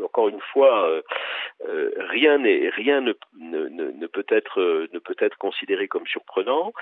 encore 0.04 0.28
une 0.28 0.40
fois, 0.52 1.00
rien 2.10 2.38
rien 2.76 3.00
ne, 3.00 3.12
ne, 3.38 4.06
peut 4.06 4.26
être 4.28 4.60
ne 4.92 4.98
peut 4.98 5.16
être 5.18 5.36
considéré 5.38 5.88
comme 5.88 6.06
surprenant, 6.06 6.72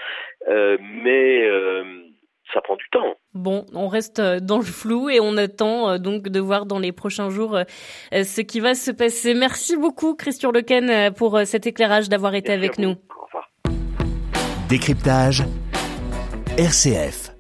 euh, 0.49 0.77
mais 0.81 1.45
euh, 1.47 1.85
ça 2.53 2.61
prend 2.61 2.77
du 2.77 2.89
temps. 2.91 3.15
Bon, 3.35 3.67
on 3.75 3.89
reste 3.89 4.19
euh, 4.19 4.41
dans 4.41 4.59
le 4.59 4.65
flou 4.65 5.09
et 5.09 5.21
on 5.21 5.37
attend 5.37 5.99
donc 5.99 6.29
de 6.29 6.41
voir 6.41 6.67
dans 6.67 6.79
les 6.79 6.93
prochains 6.93 7.31
jours 7.31 7.59
ce 8.13 8.41
qui 8.41 8.61
va 8.61 8.75
se 8.75 8.91
passer. 8.91 9.35
Merci 9.35 9.77
beaucoup 9.77 10.15
Christian 10.15 10.51
Lequen 10.51 11.13
pour 11.15 11.41
cet 11.45 11.67
éclairage 11.67 12.09
d'avoir 12.09 12.35
été 12.35 12.53
avec 12.53 12.79
nous. 12.79 12.91
Au 12.91 13.25
revoir. 13.25 13.51
Décryptage 14.69 15.43
RCF. 16.57 17.34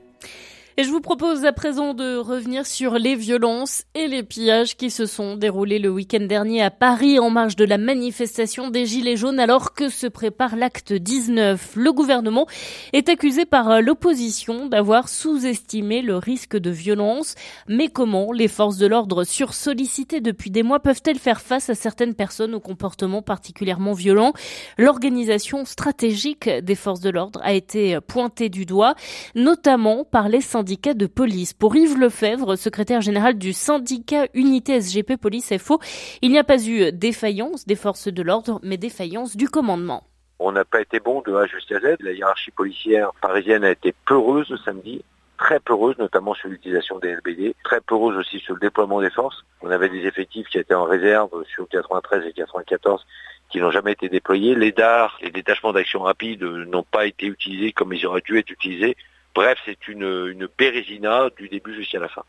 Et 0.76 0.82
je 0.82 0.90
vous 0.90 1.00
propose 1.00 1.44
à 1.44 1.52
présent 1.52 1.94
de 1.94 2.16
revenir 2.16 2.66
sur 2.66 2.94
les 2.94 3.14
violences 3.14 3.84
et 3.94 4.08
les 4.08 4.24
pillages 4.24 4.76
qui 4.76 4.90
se 4.90 5.06
sont 5.06 5.36
déroulés 5.36 5.78
le 5.78 5.88
week-end 5.88 6.26
dernier 6.26 6.62
à 6.62 6.72
Paris 6.72 7.20
en 7.20 7.30
marge 7.30 7.54
de 7.54 7.64
la 7.64 7.78
manifestation 7.78 8.70
des 8.70 8.84
Gilets 8.84 9.16
jaunes 9.16 9.38
alors 9.38 9.74
que 9.74 9.88
se 9.88 10.08
prépare 10.08 10.56
l'acte 10.56 10.92
19. 10.92 11.76
Le 11.76 11.92
gouvernement 11.92 12.48
est 12.92 13.08
accusé 13.08 13.44
par 13.44 13.82
l'opposition 13.82 14.66
d'avoir 14.66 15.08
sous-estimé 15.08 16.02
le 16.02 16.16
risque 16.16 16.56
de 16.56 16.70
violence. 16.70 17.36
Mais 17.68 17.86
comment 17.86 18.32
les 18.32 18.48
forces 18.48 18.76
de 18.76 18.88
l'ordre 18.88 19.22
sursollicitées 19.22 20.20
depuis 20.20 20.50
des 20.50 20.64
mois 20.64 20.80
peuvent-elles 20.80 21.20
faire 21.20 21.40
face 21.40 21.70
à 21.70 21.76
certaines 21.76 22.14
personnes 22.14 22.52
au 22.52 22.60
comportement 22.60 23.22
particulièrement 23.22 23.92
violent 23.92 24.32
L'organisation 24.76 25.66
stratégique 25.66 26.48
des 26.48 26.74
forces 26.74 27.00
de 27.00 27.10
l'ordre 27.10 27.38
a 27.44 27.52
été 27.52 28.00
pointée 28.00 28.48
du 28.48 28.66
doigt, 28.66 28.96
notamment 29.36 30.02
par 30.02 30.28
les 30.28 30.40
syndicats 30.40 30.63
de 30.64 31.06
police. 31.06 31.52
Pour 31.52 31.76
Yves 31.76 31.98
Lefebvre, 31.98 32.56
secrétaire 32.56 33.02
général 33.02 33.36
du 33.36 33.52
syndicat 33.52 34.26
Unité 34.32 34.80
SGP 34.80 35.16
Police 35.16 35.52
FO, 35.58 35.78
il 36.22 36.30
n'y 36.30 36.38
a 36.38 36.44
pas 36.44 36.66
eu 36.66 36.90
défaillance 36.90 37.66
des 37.66 37.76
forces 37.76 38.08
de 38.08 38.22
l'ordre, 38.22 38.60
mais 38.62 38.78
défaillance 38.78 39.36
du 39.36 39.48
commandement. 39.48 40.04
On 40.38 40.52
n'a 40.52 40.64
pas 40.64 40.80
été 40.80 41.00
bon 41.00 41.20
de 41.20 41.34
A 41.34 41.46
jusqu'à 41.46 41.80
Z. 41.80 41.96
La 42.00 42.12
hiérarchie 42.12 42.50
policière 42.50 43.12
parisienne 43.20 43.62
a 43.64 43.70
été 43.70 43.94
peureuse 44.06 44.48
le 44.48 44.56
samedi 44.56 45.04
très 45.36 45.60
peureuse, 45.60 45.98
notamment 45.98 46.32
sur 46.32 46.48
l'utilisation 46.48 46.98
des 46.98 47.14
LBD, 47.14 47.54
très 47.64 47.80
peureuse 47.80 48.16
aussi 48.16 48.38
sur 48.38 48.54
le 48.54 48.60
déploiement 48.60 49.00
des 49.02 49.10
forces. 49.10 49.44
On 49.60 49.70
avait 49.70 49.90
des 49.90 50.06
effectifs 50.06 50.48
qui 50.48 50.58
étaient 50.58 50.74
en 50.74 50.84
réserve 50.84 51.44
sur 51.46 51.68
93 51.68 52.24
et 52.26 52.32
94 52.32 53.04
qui 53.50 53.60
n'ont 53.60 53.70
jamais 53.70 53.92
été 53.92 54.08
déployés. 54.08 54.54
Les 54.54 54.72
DAR, 54.72 55.18
les 55.22 55.30
détachements 55.30 55.72
d'action 55.72 56.00
rapide, 56.00 56.42
n'ont 56.42 56.84
pas 56.84 57.06
été 57.06 57.26
utilisés 57.26 57.72
comme 57.72 57.92
ils 57.92 58.06
auraient 58.06 58.22
dû 58.24 58.38
être 58.38 58.50
utilisés. 58.50 58.96
Bref, 59.34 59.58
c'est 59.64 59.88
une, 59.88 60.28
une 60.28 60.48
bérésina 60.58 61.30
du 61.36 61.48
début 61.48 61.74
jusqu'à 61.74 61.98
la 61.98 62.08
fin. 62.08 62.22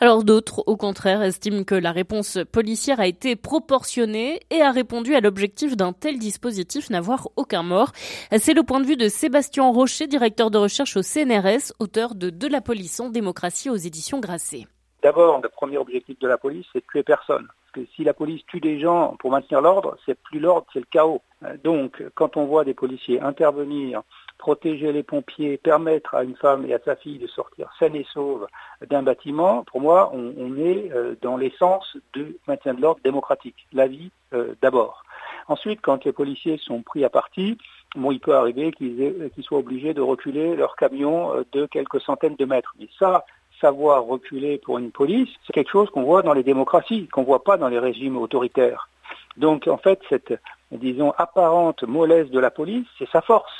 Alors 0.00 0.24
d'autres, 0.24 0.62
au 0.66 0.76
contraire, 0.76 1.22
estiment 1.22 1.64
que 1.64 1.74
la 1.74 1.92
réponse 1.92 2.38
policière 2.52 3.00
a 3.00 3.06
été 3.06 3.36
proportionnée 3.36 4.40
et 4.50 4.62
a 4.62 4.70
répondu 4.70 5.14
à 5.14 5.20
l'objectif 5.20 5.76
d'un 5.76 5.92
tel 5.92 6.18
dispositif 6.18 6.90
n'avoir 6.90 7.28
aucun 7.36 7.62
mort. 7.62 7.92
C'est 8.38 8.54
le 8.54 8.62
point 8.62 8.80
de 8.80 8.86
vue 8.86 8.96
de 8.96 9.08
Sébastien 9.08 9.68
Rocher, 9.70 10.06
directeur 10.06 10.50
de 10.50 10.58
recherche 10.58 10.96
au 10.96 11.02
CNRS, 11.02 11.72
auteur 11.78 12.14
de 12.14 12.30
De 12.30 12.48
la 12.48 12.60
police 12.60 13.00
en 13.00 13.08
démocratie 13.08 13.70
aux 13.70 13.76
éditions 13.76 14.20
Grasset. 14.20 14.66
D'abord, 15.02 15.40
le 15.42 15.48
premier 15.48 15.78
objectif 15.78 16.18
de 16.18 16.28
la 16.28 16.38
police, 16.38 16.66
c'est 16.72 16.80
de 16.80 16.86
tuer 16.90 17.02
personne. 17.02 17.46
Parce 17.46 17.86
que 17.86 17.92
si 17.94 18.04
la 18.04 18.14
police 18.14 18.44
tue 18.46 18.60
des 18.60 18.80
gens 18.80 19.16
pour 19.18 19.30
maintenir 19.30 19.60
l'ordre, 19.60 19.96
c'est 20.04 20.18
plus 20.18 20.40
l'ordre, 20.40 20.66
c'est 20.72 20.80
le 20.80 20.86
chaos. 20.90 21.22
Donc, 21.62 22.02
quand 22.14 22.36
on 22.36 22.46
voit 22.46 22.64
des 22.64 22.74
policiers 22.74 23.20
intervenir, 23.20 24.02
protéger 24.38 24.92
les 24.92 25.02
pompiers, 25.02 25.56
permettre 25.56 26.14
à 26.14 26.24
une 26.24 26.36
femme 26.36 26.64
et 26.66 26.74
à 26.74 26.78
sa 26.78 26.96
fille 26.96 27.18
de 27.18 27.26
sortir 27.26 27.70
saine 27.78 27.96
et 27.96 28.06
sauve 28.12 28.46
d'un 28.88 29.02
bâtiment, 29.02 29.64
pour 29.64 29.80
moi, 29.80 30.12
on, 30.12 30.56
est 30.56 30.90
euh, 30.92 31.14
dans 31.22 31.36
l'essence 31.36 31.96
du 32.12 32.36
maintien 32.46 32.74
de 32.74 32.82
l'ordre 32.82 33.00
démocratique. 33.02 33.66
La 33.72 33.86
vie 33.86 34.10
euh, 34.34 34.54
d'abord. 34.62 35.04
Ensuite, 35.48 35.80
quand 35.80 36.04
les 36.04 36.12
policiers 36.12 36.58
sont 36.58 36.82
pris 36.82 37.04
à 37.04 37.10
partie, 37.10 37.58
bon, 37.94 38.10
il 38.10 38.20
peut 38.20 38.34
arriver 38.34 38.72
qu'ils 38.72 39.30
soient 39.40 39.58
obligés 39.58 39.94
de 39.94 40.00
reculer 40.02 40.56
leur 40.56 40.76
camion 40.76 41.34
euh, 41.34 41.44
de 41.52 41.66
quelques 41.66 42.00
centaines 42.00 42.36
de 42.36 42.44
mètres. 42.44 42.74
Mais 42.78 42.88
ça, 42.98 43.24
savoir 43.60 44.04
reculer 44.04 44.58
pour 44.58 44.78
une 44.78 44.90
police, 44.90 45.30
c'est 45.46 45.52
quelque 45.52 45.70
chose 45.70 45.90
qu'on 45.90 46.02
voit 46.02 46.22
dans 46.22 46.34
les 46.34 46.42
démocraties, 46.42 47.08
qu'on 47.08 47.22
ne 47.22 47.26
voit 47.26 47.44
pas 47.44 47.56
dans 47.56 47.68
les 47.68 47.78
régimes 47.78 48.16
autoritaires. 48.16 48.88
Donc 49.36 49.68
en 49.68 49.78
fait, 49.78 50.00
cette, 50.08 50.34
disons, 50.72 51.12
apparente 51.16 51.82
mollesse 51.84 52.30
de 52.30 52.38
la 52.38 52.50
police, 52.50 52.86
c'est 52.98 53.08
sa 53.10 53.22
force. 53.22 53.52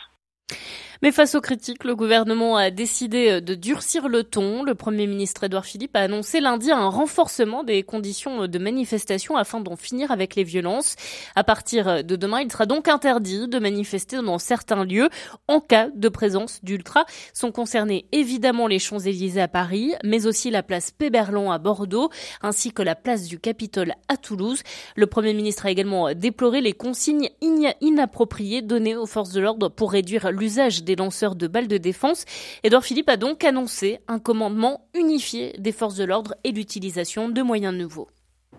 Mais 1.02 1.12
face 1.12 1.34
aux 1.34 1.40
critiques, 1.40 1.84
le 1.84 1.94
gouvernement 1.94 2.56
a 2.56 2.70
décidé 2.70 3.30
euh, 3.30 3.40
de 3.40 3.54
durcir 3.54 4.08
le 4.08 4.24
ton. 4.24 4.62
Le 4.62 4.74
Premier 4.74 5.06
ministre 5.06 5.44
Édouard 5.44 5.66
Philippe 5.66 5.94
a 5.94 6.00
annoncé 6.00 6.40
lundi 6.40 6.70
un 6.70 6.88
renforcement 6.88 7.64
des 7.64 7.82
conditions 7.82 8.42
euh, 8.44 8.48
de 8.48 8.58
manifestation 8.58 9.36
afin 9.36 9.60
d'en 9.60 9.76
finir 9.76 10.10
avec 10.10 10.34
les 10.36 10.44
violences. 10.44 10.96
À 11.34 11.44
partir 11.44 11.88
euh, 11.88 12.02
de 12.02 12.16
demain, 12.16 12.40
il 12.40 12.50
sera 12.50 12.64
donc 12.64 12.88
interdit 12.88 13.46
de 13.46 13.58
manifester 13.58 14.16
dans 14.22 14.38
certains 14.38 14.84
lieux 14.84 15.10
en 15.48 15.60
cas 15.60 15.88
de 15.94 16.08
présence 16.08 16.60
d'ultra. 16.62 17.04
Sont 17.34 17.52
concernés 17.52 18.06
évidemment 18.12 18.66
les 18.66 18.78
Champs-Élysées 18.78 19.42
à 19.42 19.48
Paris, 19.48 19.92
mais 20.02 20.26
aussi 20.26 20.50
la 20.50 20.62
place 20.62 20.90
Péberlan 20.90 21.50
à 21.50 21.58
Bordeaux, 21.58 22.10
ainsi 22.42 22.72
que 22.72 22.82
la 22.82 22.94
place 22.94 23.24
du 23.24 23.38
Capitole 23.38 23.92
à 24.08 24.16
Toulouse. 24.16 24.62
Le 24.94 25.06
Premier 25.06 25.34
ministre 25.34 25.66
a 25.66 25.70
également 25.70 26.14
déploré 26.14 26.62
les 26.62 26.72
consignes 26.72 27.28
inappropriées 27.80 28.62
données 28.62 28.96
aux 28.96 29.06
forces 29.06 29.32
de 29.32 29.40
l'ordre 29.40 29.68
pour 29.68 29.92
réduire 29.92 30.30
l'usage 30.30 30.85
des 30.86 30.96
lanceurs 30.96 31.34
de 31.34 31.46
balles 31.46 31.68
de 31.68 31.76
défense. 31.76 32.24
Edouard 32.64 32.84
Philippe 32.84 33.10
a 33.10 33.18
donc 33.18 33.44
annoncé 33.44 33.98
un 34.08 34.18
commandement 34.18 34.86
unifié 34.94 35.54
des 35.58 35.72
forces 35.72 35.96
de 35.96 36.04
l'ordre 36.04 36.34
et 36.44 36.52
l'utilisation 36.52 37.28
de 37.28 37.42
moyens 37.42 37.74
nouveaux. 37.74 38.08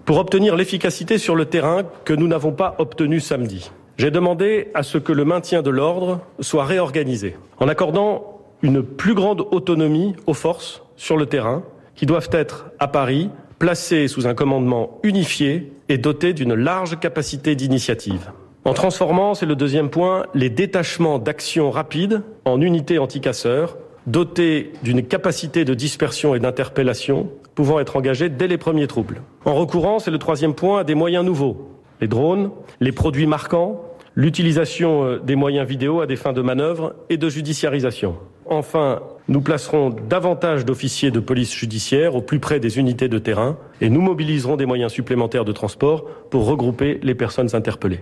Pour 0.06 0.18
obtenir 0.18 0.56
l'efficacité 0.56 1.18
sur 1.18 1.36
le 1.36 1.46
terrain 1.46 1.84
que 2.06 2.14
nous 2.14 2.28
n'avons 2.28 2.52
pas 2.52 2.76
obtenue 2.78 3.20
samedi, 3.20 3.72
j'ai 3.98 4.12
demandé 4.12 4.70
à 4.76 4.84
ce 4.84 5.00
que 5.00 5.12
le 5.12 5.26
maintien 5.26 5.64
de 5.64 5.72
l'ordre 5.72 6.22
soit 6.40 6.66
réorganisé 6.66 7.36
en 7.60 7.68
accordant 7.68 8.42
une 8.62 8.84
plus 8.84 9.16
grande 9.16 9.42
autonomie 9.52 10.16
aux 10.28 10.34
forces 10.34 10.84
sur 10.96 11.18
le 11.18 11.26
terrain 11.26 11.64
qui 11.96 12.06
doivent 12.06 12.30
être 12.32 12.68
à 12.80 12.88
Paris 12.88 13.30
placées 13.60 14.08
sous 14.08 14.28
un 14.28 14.36
commandement 14.36 15.00
unifié 15.04 15.74
et 15.90 15.98
dotées 15.98 16.34
d'une 16.34 16.54
large 16.54 17.00
capacité 17.00 17.56
d'initiative. 17.56 18.32
En 18.68 18.74
transformant, 18.74 19.34
c'est 19.34 19.46
le 19.46 19.56
deuxième 19.56 19.90
point, 19.90 20.26
les 20.34 20.50
détachements 20.50 21.20
d'action 21.20 21.72
rapide 21.72 22.24
en 22.44 22.60
unités 22.60 23.00
anticasseurs, 23.00 23.78
dotés 24.08 24.74
d'une 24.84 25.04
capacité 25.04 25.64
de 25.64 25.74
dispersion 25.74 26.36
et 26.36 26.40
d'interpellation 26.40 27.30
pouvant 27.56 27.80
être 27.80 27.96
engagés 27.96 28.28
dès 28.28 28.48
les 28.48 28.58
premiers 28.58 28.88
troubles. 28.88 29.22
En 29.46 29.54
recourant, 29.54 30.00
c'est 30.00 30.12
le 30.12 30.18
troisième 30.18 30.54
point, 30.54 30.82
à 30.82 30.84
des 30.84 30.96
moyens 30.96 31.24
nouveaux, 31.24 31.70
les 32.02 32.10
drones, 32.10 32.52
les 32.82 32.92
produits 32.92 33.26
marquants, 33.26 33.86
l'utilisation 34.16 35.06
euh, 35.06 35.20
des 35.20 35.38
moyens 35.38 35.66
vidéo 35.66 36.02
à 36.02 36.06
des 36.06 36.18
fins 36.18 36.34
de 36.34 36.42
manœuvre 36.42 36.94
et 37.10 37.16
de 37.16 37.30
judiciarisation. 37.30 38.18
Enfin, 38.48 39.00
nous 39.30 39.40
placerons 39.40 39.96
davantage 40.10 40.66
d'officiers 40.66 41.12
de 41.12 41.22
police 41.22 41.54
judiciaire 41.54 42.16
au 42.16 42.22
plus 42.22 42.40
près 42.40 42.60
des 42.60 42.80
unités 42.80 43.08
de 43.08 43.18
terrain 43.18 43.56
et 43.80 43.90
nous 43.90 44.02
mobiliserons 44.02 44.58
des 44.58 44.66
moyens 44.66 44.92
supplémentaires 44.92 45.46
de 45.46 45.54
transport 45.54 46.04
pour 46.30 46.46
regrouper 46.46 47.00
les 47.02 47.16
personnes 47.16 47.56
interpellées. 47.56 48.02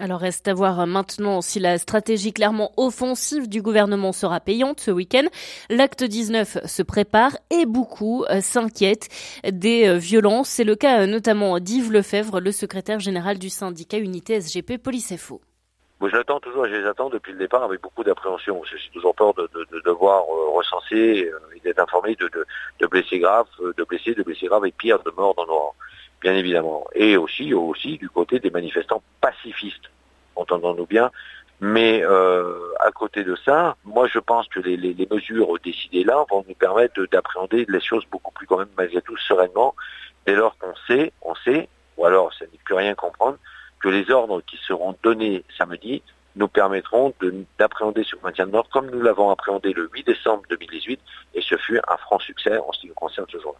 Alors 0.00 0.18
reste 0.18 0.48
à 0.48 0.54
voir 0.54 0.88
maintenant 0.88 1.40
si 1.40 1.60
la 1.60 1.78
stratégie 1.78 2.32
clairement 2.32 2.72
offensive 2.76 3.48
du 3.48 3.62
gouvernement 3.62 4.10
sera 4.10 4.40
payante 4.40 4.80
ce 4.80 4.90
week-end. 4.90 5.22
L'acte 5.70 6.02
19 6.02 6.66
se 6.66 6.82
prépare 6.82 7.36
et 7.52 7.64
beaucoup 7.64 8.24
euh, 8.24 8.40
s'inquiètent 8.40 9.08
des 9.48 9.86
euh, 9.86 9.96
violences. 9.96 10.48
C'est 10.48 10.64
le 10.64 10.74
cas 10.74 11.02
euh, 11.02 11.06
notamment 11.06 11.60
d'Yves 11.60 11.92
Lefebvre, 11.92 12.40
le 12.40 12.50
secrétaire 12.50 12.98
général 12.98 13.38
du 13.38 13.50
syndicat 13.50 13.98
Unité 13.98 14.40
SGP 14.40 14.78
Police 14.82 15.16
FO. 15.16 15.40
Moi, 16.00 16.10
je 16.10 16.16
l'attends 16.16 16.40
toujours, 16.40 16.66
je 16.66 16.74
les 16.74 16.86
attends 16.88 17.08
depuis 17.08 17.32
le 17.32 17.38
départ 17.38 17.62
avec 17.62 17.80
beaucoup 17.80 18.02
d'appréhension. 18.02 18.62
J'ai 18.64 18.90
toujours 18.92 19.14
peur 19.14 19.32
de, 19.34 19.48
devoir 19.84 20.26
recenser 20.26 21.30
et 21.54 21.60
d'être 21.60 21.78
informé 21.78 22.16
de, 22.16 22.28
de, 22.80 22.86
blessés 22.88 23.20
graves, 23.20 23.46
de 23.60 23.84
blessés, 23.84 24.12
de 24.14 24.24
blessés 24.24 24.46
graves 24.46 24.66
et 24.66 24.72
pire, 24.72 24.98
de 25.04 25.12
morts 25.12 25.36
dans 25.36 25.46
nos 25.46 25.54
rangs 25.56 25.74
bien 26.20 26.34
évidemment. 26.34 26.86
Et 26.94 27.16
aussi, 27.16 27.52
aussi 27.54 27.98
du 27.98 28.08
côté 28.08 28.38
des 28.38 28.50
manifestants 28.50 29.02
pacifistes, 29.20 29.90
entendons-nous 30.36 30.86
bien. 30.86 31.10
Mais 31.60 32.02
euh, 32.02 32.72
à 32.80 32.90
côté 32.90 33.24
de 33.24 33.36
ça, 33.36 33.76
moi 33.84 34.08
je 34.08 34.18
pense 34.18 34.48
que 34.48 34.60
les, 34.60 35.08
mesures 35.10 35.56
décidées 35.62 36.04
là 36.04 36.24
vont 36.28 36.44
nous 36.48 36.54
permettre 36.54 37.06
d'appréhender 37.06 37.64
les 37.68 37.80
choses 37.80 38.04
beaucoup 38.10 38.32
plus 38.32 38.46
quand 38.46 38.58
même 38.58 38.68
malgré 38.76 39.00
tout 39.02 39.16
sereinement, 39.16 39.74
dès 40.26 40.34
lors 40.34 40.58
qu'on 40.58 40.74
sait, 40.86 41.12
on 41.22 41.34
sait, 41.36 41.68
ou 41.96 42.04
alors 42.04 42.34
ça 42.34 42.44
n'est 42.46 42.58
plus 42.64 42.74
rien 42.74 42.94
comprendre, 42.94 43.38
que 43.80 43.88
les 43.88 44.10
ordres 44.10 44.42
qui 44.42 44.58
seront 44.66 44.96
donnés 45.02 45.44
samedi 45.56 46.02
nous 46.36 46.48
permettront 46.48 47.14
d'appréhender 47.58 48.04
ce 48.04 48.16
maintien 48.22 48.46
de 48.46 48.52
l'ordre 48.52 48.70
comme 48.70 48.90
nous 48.90 49.00
l'avons 49.00 49.30
appréhendé 49.30 49.72
le 49.72 49.88
8 49.92 50.06
décembre 50.06 50.42
2018 50.50 51.00
et 51.34 51.40
ce 51.40 51.56
fut 51.56 51.80
un 51.86 51.96
franc 51.98 52.18
succès 52.18 52.58
en 52.58 52.72
ce 52.72 52.80
qui 52.80 52.88
nous 52.88 52.94
concerne 52.94 53.26
ce 53.30 53.38
jour-là. 53.38 53.58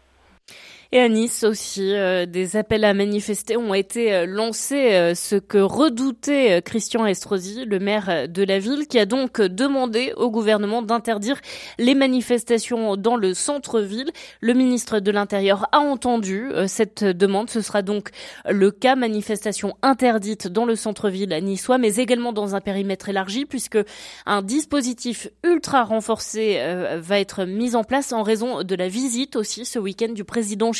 Et 0.96 1.00
à 1.00 1.09
Nice 1.09 1.42
aussi, 1.42 1.92
euh, 1.92 2.24
des 2.24 2.54
appels 2.54 2.85
à 2.85 2.94
manifester 2.94 3.57
ont 3.57 3.74
été 3.74 4.14
euh, 4.14 4.26
lancés, 4.26 4.92
euh, 4.92 5.16
ce 5.16 5.35
que 5.35 5.59
redoutait 5.59 6.62
Christian 6.64 7.04
Estrosi, 7.04 7.64
le 7.64 7.80
maire 7.80 8.28
de 8.28 8.44
la 8.44 8.61
ville, 8.61 8.87
qui 8.87 9.00
a 9.00 9.04
donc 9.04 9.40
demandé 9.40 10.12
au 10.16 10.30
gouvernement 10.30 10.83
d'interdire 10.83 11.40
les 11.78 11.96
manifestations 11.96 12.96
dans 12.96 13.16
le 13.16 13.35
centre-ville. 13.35 14.12
Le 14.40 14.52
ministre 14.52 15.00
de 15.00 15.11
l'Intérieur 15.11 15.66
a 15.72 15.80
entendu 15.80 16.52
cette 16.68 17.02
demande. 17.02 17.50
Ce 17.50 17.61
sera 17.61 17.83
donc 17.83 18.11
le 18.48 18.70
cas 18.70 18.94
manifestation 18.94 19.76
interdite 19.83 20.46
dans 20.46 20.64
le 20.64 20.76
centre-ville 20.76 21.37
niçois, 21.42 21.78
mais 21.78 21.96
également 21.96 22.33
dans 22.33 22.54
un 22.54 22.61
périmètre 22.61 23.09
élargi, 23.09 23.46
puisque 23.46 23.78
un 24.26 24.42
dispositif 24.42 25.26
ultra 25.42 25.83
renforcé 25.83 26.61
va 26.98 27.18
être 27.18 27.46
mis 27.46 27.74
en 27.74 27.83
place 27.83 28.12
en 28.12 28.22
raison 28.22 28.62
de 28.62 28.76
la 28.76 28.87
visite 28.87 29.35
aussi 29.35 29.64
ce 29.64 29.80
week-end 29.80 30.12
du 30.12 30.22
président 30.22 30.72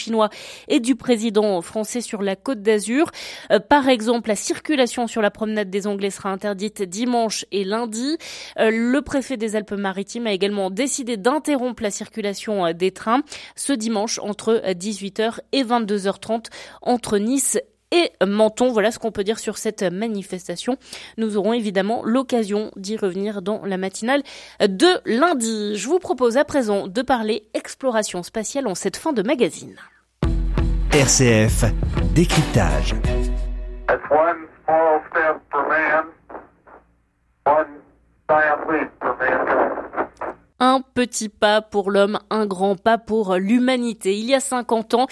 et 0.69 0.81
du 0.81 0.97
président 0.97 1.61
français 1.63 2.01
sur 2.01 2.23
la 2.23 2.37
Côte 2.37 2.63
d'Azur. 2.63 3.11
Euh, 3.51 3.59
par 3.59 3.89
exemple, 3.89 4.29
la 4.29 4.37
circulation 4.37 5.07
sur 5.07 5.23
la 5.23 5.31
promenade 5.31 5.71
des 5.71 5.87
Anglais 5.87 6.11
sera 6.11 6.31
interdite 6.31 6.83
dimanche 6.83 7.45
et 7.53 7.65
lundi. 7.65 8.19
Euh, 8.59 8.71
le 8.71 9.01
préfet 9.03 9.37
des 9.37 9.57
Alpes-Maritimes 9.57 10.27
a 10.27 10.33
également 10.33 10.71
décidé 10.71 11.17
d'interrompre 11.17 11.83
la 11.83 11.91
circulation 11.91 12.67
euh, 12.67 12.73
des 12.73 12.91
trains 12.91 13.23
ce 13.57 13.73
dimanche 13.73 14.19
entre 14.19 14.63
18h 14.67 15.39
et 15.53 15.63
22h30 15.63 16.47
entre 16.83 17.19
Nice 17.19 17.59
et 17.91 18.11
Menton. 18.25 18.73
Voilà 18.73 18.91
ce 18.91 18.99
qu'on 18.99 19.13
peut 19.13 19.25
dire 19.25 19.39
sur 19.39 19.59
cette 19.59 19.83
manifestation. 19.83 20.77
Nous 21.17 21.37
aurons 21.37 21.53
évidemment 21.53 22.03
l'occasion 22.05 22.71
d'y 22.77 22.97
revenir 22.97 23.43
dans 23.43 23.65
la 23.65 23.77
matinale 23.77 24.23
de 24.61 25.01
lundi. 25.05 25.77
Je 25.77 25.89
vous 25.89 25.99
propose 25.99 26.37
à 26.37 26.45
présent 26.45 26.89
de 26.89 27.03
parler 27.03 27.49
exploration 27.55 28.23
spatiale 28.23 28.67
en 28.67 28.75
cette 28.75 28.97
fin 28.97 29.13
de 29.13 29.23
magazine. 29.23 29.77
RCF 30.95 31.65
Décryptage. 32.15 32.95
Un 40.67 40.81
petit 40.81 41.29
pas 41.29 41.61
pour 41.61 41.91
l'homme, 41.91 42.19
un 42.31 42.47
grand 42.47 42.75
pas 42.75 42.97
pour 42.97 43.35
l'humanité. 43.35 44.17
Il 44.17 44.25
y 44.25 44.35
a 44.35 44.41
50 44.41 44.95
ans, 44.95 45.07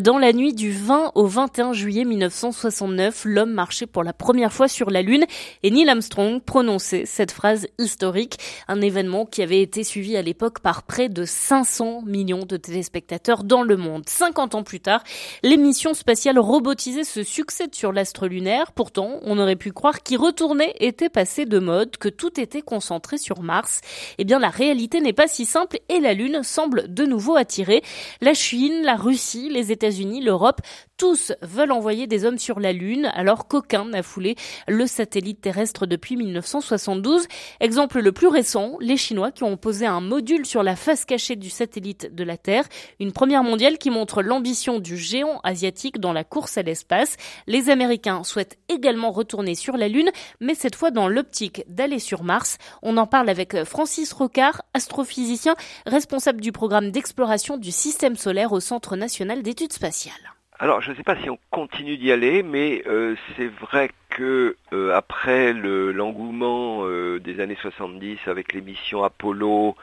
dans 0.00 0.16
la 0.16 0.32
nuit 0.32 0.54
du 0.54 0.72
20 0.72 1.12
au 1.14 1.26
21 1.26 1.74
juillet 1.74 2.06
1969, 2.06 3.26
l'homme 3.26 3.52
marchait 3.52 3.84
pour 3.84 4.02
la 4.02 4.14
première 4.14 4.50
fois 4.50 4.66
sur 4.66 4.88
la 4.88 5.02
Lune 5.02 5.26
et 5.62 5.70
Neil 5.70 5.86
Armstrong 5.90 6.40
prononçait 6.40 7.04
cette 7.04 7.32
phrase 7.32 7.66
historique, 7.78 8.38
un 8.66 8.80
événement 8.80 9.26
qui 9.26 9.42
avait 9.42 9.60
été 9.60 9.84
suivi 9.84 10.16
à 10.16 10.22
l'époque 10.22 10.60
par 10.60 10.84
près 10.84 11.10
de 11.10 11.26
500 11.26 12.04
millions 12.06 12.46
de 12.46 12.56
téléspectateurs 12.56 13.44
dans 13.44 13.62
le 13.62 13.76
monde. 13.76 14.04
50 14.08 14.54
ans 14.54 14.62
plus 14.62 14.80
tard, 14.80 15.04
l'émission 15.42 15.92
spatiale 15.92 16.38
robotisée 16.38 17.04
se 17.04 17.22
succède 17.24 17.74
sur 17.74 17.92
l'astre 17.92 18.26
lunaire. 18.26 18.72
Pourtant, 18.72 19.20
on 19.20 19.38
aurait 19.38 19.56
pu 19.56 19.70
croire 19.70 20.02
qu'y 20.02 20.16
retourner 20.16 20.72
était 20.80 21.10
passé 21.10 21.44
de 21.44 21.58
mode, 21.58 21.98
que 21.98 22.08
tout 22.08 22.40
était 22.40 22.62
concentré 22.62 23.18
sur 23.18 23.42
Mars. 23.42 23.82
Eh 24.16 24.24
bien, 24.24 24.38
la 24.38 24.48
réalité 24.48 24.93
n'est 24.98 25.12
pas 25.12 25.28
si 25.28 25.44
simple 25.44 25.78
et 25.88 26.00
la 26.00 26.14
Lune 26.14 26.42
semble 26.42 26.92
de 26.92 27.04
nouveau 27.04 27.36
attirer. 27.36 27.82
La 28.20 28.34
Chine, 28.34 28.82
la 28.82 28.96
Russie, 28.96 29.48
les 29.50 29.72
États-Unis, 29.72 30.22
l'Europe, 30.22 30.60
tous 30.96 31.32
veulent 31.42 31.72
envoyer 31.72 32.06
des 32.06 32.24
hommes 32.24 32.38
sur 32.38 32.60
la 32.60 32.72
Lune 32.72 33.10
alors 33.14 33.48
qu'aucun 33.48 33.84
n'a 33.84 34.02
foulé 34.02 34.36
le 34.68 34.86
satellite 34.86 35.40
terrestre 35.40 35.86
depuis 35.86 36.16
1972. 36.16 37.26
Exemple 37.60 38.00
le 38.00 38.12
plus 38.12 38.28
récent, 38.28 38.76
les 38.80 38.96
Chinois 38.96 39.32
qui 39.32 39.44
ont 39.44 39.56
posé 39.56 39.86
un 39.86 40.00
module 40.00 40.46
sur 40.46 40.62
la 40.62 40.76
face 40.76 41.04
cachée 41.04 41.36
du 41.36 41.50
satellite 41.50 42.14
de 42.14 42.24
la 42.24 42.36
Terre, 42.36 42.64
une 43.00 43.12
première 43.12 43.42
mondiale 43.42 43.78
qui 43.78 43.90
montre 43.90 44.22
l'ambition 44.22 44.78
du 44.78 44.96
géant 44.96 45.40
asiatique 45.42 45.98
dans 45.98 46.12
la 46.12 46.24
course 46.24 46.58
à 46.58 46.62
l'espace. 46.62 47.16
Les 47.46 47.70
Américains 47.70 48.24
souhaitent 48.24 48.58
également 48.68 49.10
retourner 49.10 49.54
sur 49.54 49.76
la 49.76 49.88
Lune, 49.88 50.10
mais 50.40 50.54
cette 50.54 50.76
fois 50.76 50.90
dans 50.90 51.08
l'optique 51.08 51.64
d'aller 51.68 51.98
sur 51.98 52.22
Mars. 52.22 52.58
On 52.82 52.96
en 52.96 53.06
parle 53.06 53.28
avec 53.28 53.64
Francis 53.64 54.12
Rocard, 54.12 54.62
astrophysicien, 54.74 55.54
responsable 55.86 56.40
du 56.40 56.52
programme 56.52 56.90
d'exploration 56.90 57.56
du 57.56 57.72
système 57.72 58.16
solaire 58.16 58.52
au 58.52 58.60
Centre 58.60 58.96
national 58.96 59.42
d'études 59.42 59.72
spatiales. 59.72 60.33
Alors, 60.60 60.80
je 60.80 60.92
ne 60.92 60.96
sais 60.96 61.02
pas 61.02 61.16
si 61.16 61.28
on 61.28 61.38
continue 61.50 61.96
d'y 61.96 62.12
aller, 62.12 62.44
mais 62.44 62.84
euh, 62.86 63.16
c'est 63.36 63.48
vrai 63.48 63.90
que 64.08 64.56
euh, 64.72 64.94
après 64.94 65.52
l'engouement 65.52 66.86
euh, 66.86 67.18
des 67.18 67.40
années 67.40 67.58
70 67.60 68.18
avec 68.26 68.52
les 68.52 68.60
missions 68.60 69.02
Apollo 69.02 69.74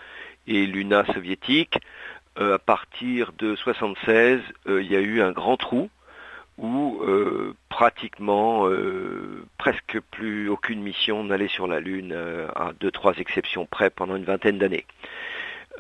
et 0.48 0.66
Luna 0.66 1.06
soviétique, 1.14 1.78
à 2.38 2.58
partir 2.58 3.34
de 3.38 3.58
76, 3.58 4.40
il 4.66 4.90
y 4.90 4.96
a 4.96 5.02
eu 5.02 5.22
un 5.22 5.34
grand 5.34 5.58
trou 5.58 5.90
où 6.58 7.02
pratiquement 7.68 8.68
presque 9.58 10.00
plus 10.12 10.48
aucune 10.48 10.82
mission 10.82 11.26
n'allait 11.26 11.50
sur 11.50 11.68
la 11.68 11.82
Lune, 11.82 12.16
à 12.56 12.72
deux 12.80 12.90
trois 12.90 13.14
exceptions 13.18 13.66
près 13.66 13.90
pendant 13.90 14.16
une 14.16 14.24
vingtaine 14.24 14.58
d'années. 14.58 14.86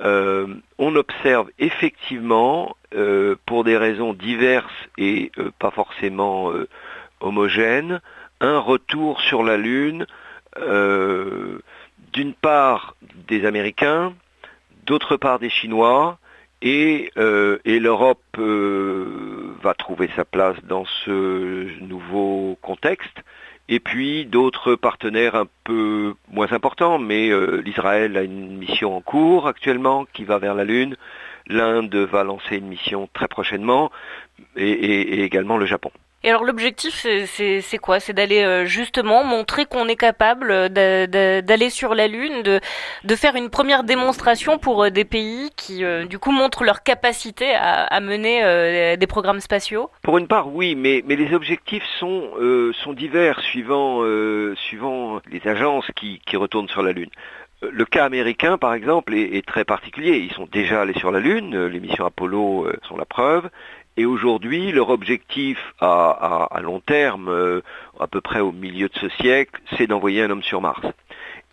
Euh, 0.01 0.47
on 0.77 0.95
observe 0.95 1.49
effectivement, 1.59 2.75
euh, 2.95 3.35
pour 3.45 3.63
des 3.63 3.77
raisons 3.77 4.13
diverses 4.13 4.73
et 4.97 5.31
euh, 5.37 5.51
pas 5.59 5.71
forcément 5.71 6.51
homogènes, 7.19 8.01
un 8.39 8.57
retour 8.57 9.21
sur 9.21 9.43
la 9.43 9.57
Lune, 9.57 10.07
d'une 12.13 12.33
part 12.33 12.95
des 13.27 13.45
Américains, 13.45 14.13
d'autre 14.85 15.15
part 15.17 15.39
des 15.39 15.49
Chinois, 15.49 16.17
et, 16.63 17.11
et 17.15 17.79
l'Europe 17.79 18.37
va 18.37 19.73
trouver 19.75 20.09
sa 20.15 20.25
place 20.25 20.57
dans 20.63 20.85
ce 21.05 21.79
nouveau 21.81 22.57
contexte. 22.61 23.21
Et 23.71 23.79
puis 23.79 24.25
d'autres 24.25 24.75
partenaires 24.75 25.36
un 25.36 25.47
peu 25.63 26.13
moins 26.27 26.51
importants, 26.51 26.99
mais 26.99 27.29
euh, 27.29 27.62
l'Israël 27.63 28.17
a 28.17 28.21
une 28.21 28.57
mission 28.57 28.97
en 28.97 28.99
cours 28.99 29.47
actuellement 29.47 30.05
qui 30.12 30.25
va 30.25 30.39
vers 30.39 30.55
la 30.55 30.65
Lune. 30.65 30.97
L'Inde 31.47 31.95
va 31.95 32.25
lancer 32.25 32.57
une 32.57 32.67
mission 32.67 33.07
très 33.13 33.29
prochainement 33.29 33.89
et 34.57 35.23
également 35.23 35.55
le 35.55 35.65
Japon. 35.65 35.91
Et 36.23 36.29
alors 36.29 36.43
l'objectif, 36.43 37.07
c'est 37.25 37.77
quoi? 37.79 37.99
C'est 37.99 38.13
d'aller 38.13 38.43
euh, 38.43 38.65
justement 38.65 39.23
montrer 39.23 39.65
qu'on 39.65 39.88
est 39.88 39.95
capable 39.95 40.51
euh, 40.51 41.41
d'aller 41.41 41.69
sur 41.71 41.95
la 41.95 42.07
Lune, 42.07 42.43
de, 42.43 43.15
faire 43.15 43.36
une 43.36 43.49
première 43.49 43.84
démonstration 43.84 44.60
pour 44.60 44.84
euh, 44.84 44.89
des 44.91 45.03
pays 45.03 45.49
qui, 45.55 45.84
du 46.07 46.19
coup, 46.19 46.31
montrent 46.31 46.63
leur 46.63 46.84
capacité 46.84 47.53
à, 47.55 47.99
mener 47.99 48.97
des 48.97 49.07
programmes 49.07 49.39
spatiaux 49.39 49.89
Pour 50.03 50.17
une 50.17 50.27
part, 50.27 50.53
oui, 50.53 50.75
mais, 50.75 51.03
mais 51.05 51.15
les 51.15 51.34
objectifs 51.34 51.86
sont, 51.99 52.31
sont 52.73 52.93
divers 52.93 53.39
suivant, 53.41 54.03
suivant 54.55 55.21
les 55.29 55.47
agences 55.47 55.86
qui, 55.95 56.19
qui 56.25 56.38
retournent 56.38 56.69
sur 56.69 56.84
la 56.84 56.91
Lune. 56.91 57.10
Le 57.62 57.86
cas 57.86 58.05
américain, 58.05 58.57
par 58.57 58.73
exemple, 58.73 59.13
est, 59.13 59.45
très 59.45 59.65
particulier. 59.65 60.17
Ils 60.17 60.34
sont 60.34 60.47
déjà 60.51 60.81
allés 60.81 60.97
sur 60.97 61.12
la 61.12 61.19
Lune, 61.19 61.67
les 61.67 61.79
missions 61.79 62.05
Apollo 62.05 62.67
sont 62.88 62.97
la 62.97 63.05
preuve. 63.05 63.49
Et 64.01 64.05
aujourd'hui, 64.07 64.71
leur 64.71 64.89
objectif 64.89 65.59
à, 65.79 66.59
long 66.63 66.79
terme, 66.79 67.29
euh, 67.29 67.61
à 67.99 68.07
peu 68.07 68.19
près 68.19 68.39
au 68.39 68.51
milieu 68.51 68.89
de 68.89 68.97
ce 68.97 69.09
siècle, 69.09 69.61
c'est 69.77 69.85
d'envoyer 69.85 70.23
un 70.23 70.31
homme 70.31 70.41
sur 70.41 70.59
Mars. 70.59 70.81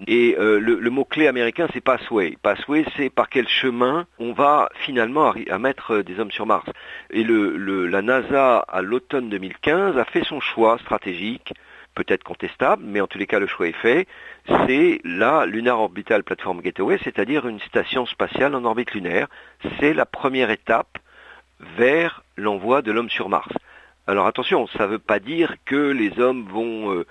Et 0.07 0.35
euh, 0.39 0.59
le, 0.59 0.89
mot-clé 0.89 1.27
américain, 1.27 1.69
c'est 1.75 1.83
pathway. 1.83 2.39
Pathway, 2.43 2.87
c'est 2.97 3.11
par 3.11 3.29
quel 3.29 3.47
chemin 3.49 4.07
on 4.19 4.33
va 4.33 4.71
finalement 4.77 5.35
à 5.51 5.59
mettre 5.59 5.99
des 5.99 6.19
hommes 6.19 6.31
sur 6.31 6.47
Mars. 6.47 6.65
Et 7.11 7.23
la 7.23 8.01
NASA, 8.01 8.61
à 8.61 8.81
l'automne 8.81 9.29
2015, 9.29 9.99
a 9.99 10.07
fait 10.07 10.25
son 10.25 10.41
choix 10.41 10.79
stratégique, 10.79 11.53
peut-être 11.95 12.25
contestable, 12.25 12.83
mais 12.83 13.03
en 13.03 13.07
tous 13.07 13.19
les 13.19 13.27
cas, 13.27 13.41
le 13.41 13.47
choix 13.47 13.69
est 13.69 13.73
fait. 13.73 14.09
C'est 14.67 15.03
la 15.05 15.45
Lunar 15.45 15.79
Orbital 15.81 16.25
Platform 16.25 16.63
Gateway, 16.63 16.99
c'est-à-dire 17.05 17.47
une 17.47 17.61
station 17.61 18.07
spatiale 18.07 18.55
en 18.55 18.65
orbite 18.65 18.95
lunaire. 18.95 19.29
C'est 19.79 19.93
la 19.93 20.07
première 20.07 20.49
étape 20.49 20.97
vers 21.61 22.23
l'envoi 22.37 22.83
de 22.83 22.93
l'homme 22.93 23.11
sur 23.11 23.29
Mars. 23.29 23.53
Alors 24.07 24.27
attention, 24.27 24.67
ça 24.69 24.85
ne 24.87 24.93
veut 24.93 24.99
pas 24.99 25.19
dire 25.19 25.57
que 25.65 25.91
les 25.91 26.19
hommes 26.19 26.47
vont 26.49 26.95
euh, 26.95 27.07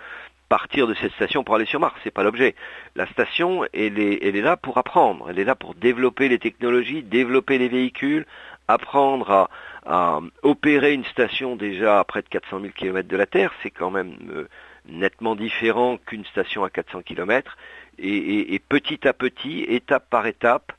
partir 0.50 0.88
de 0.88 0.94
cette 0.96 1.14
station 1.14 1.44
pour 1.44 1.56
aller 1.56 1.66
sur 1.66 1.80
Mars, 1.80 1.96
c'est 2.04 2.12
pas 2.12 2.24
l'objet. 2.24 2.56
La 2.96 3.06
station, 3.08 3.66
elle 3.74 4.00
est, 4.00 4.42
là 4.42 4.58
pour 4.58 4.78
apprendre, 4.78 5.28
elle 5.30 5.40
est 5.40 5.44
là 5.44 5.56
pour 5.56 5.76
développer 5.76 6.30
les 6.30 6.40
technologies, 6.40 7.04
développer 7.04 7.58
les 7.58 7.68
véhicules, 7.68 8.26
apprendre 8.68 9.50
à, 9.86 10.20
opérer 10.42 10.94
une 10.94 11.06
station 11.06 11.56
déjà 11.56 12.00
à 12.00 12.04
près 12.04 12.22
de 12.22 12.28
400 12.28 12.60
000 12.60 12.74
km 12.76 13.08
de 13.08 13.16
la 13.16 13.26
Terre, 13.26 13.54
c'est 13.64 13.70
quand 13.70 13.90
même 13.90 14.18
euh, 14.30 14.50
nettement 14.86 15.36
différent 15.36 15.98
qu'une 15.98 16.26
station 16.26 16.66
à 16.66 16.70
400 16.70 17.04
km, 17.04 17.58
et 18.00 18.62
petit 18.68 19.08
à 19.08 19.14
petit, 19.14 19.64
étape 19.64 20.10
par 20.10 20.28
étape, 20.28 20.72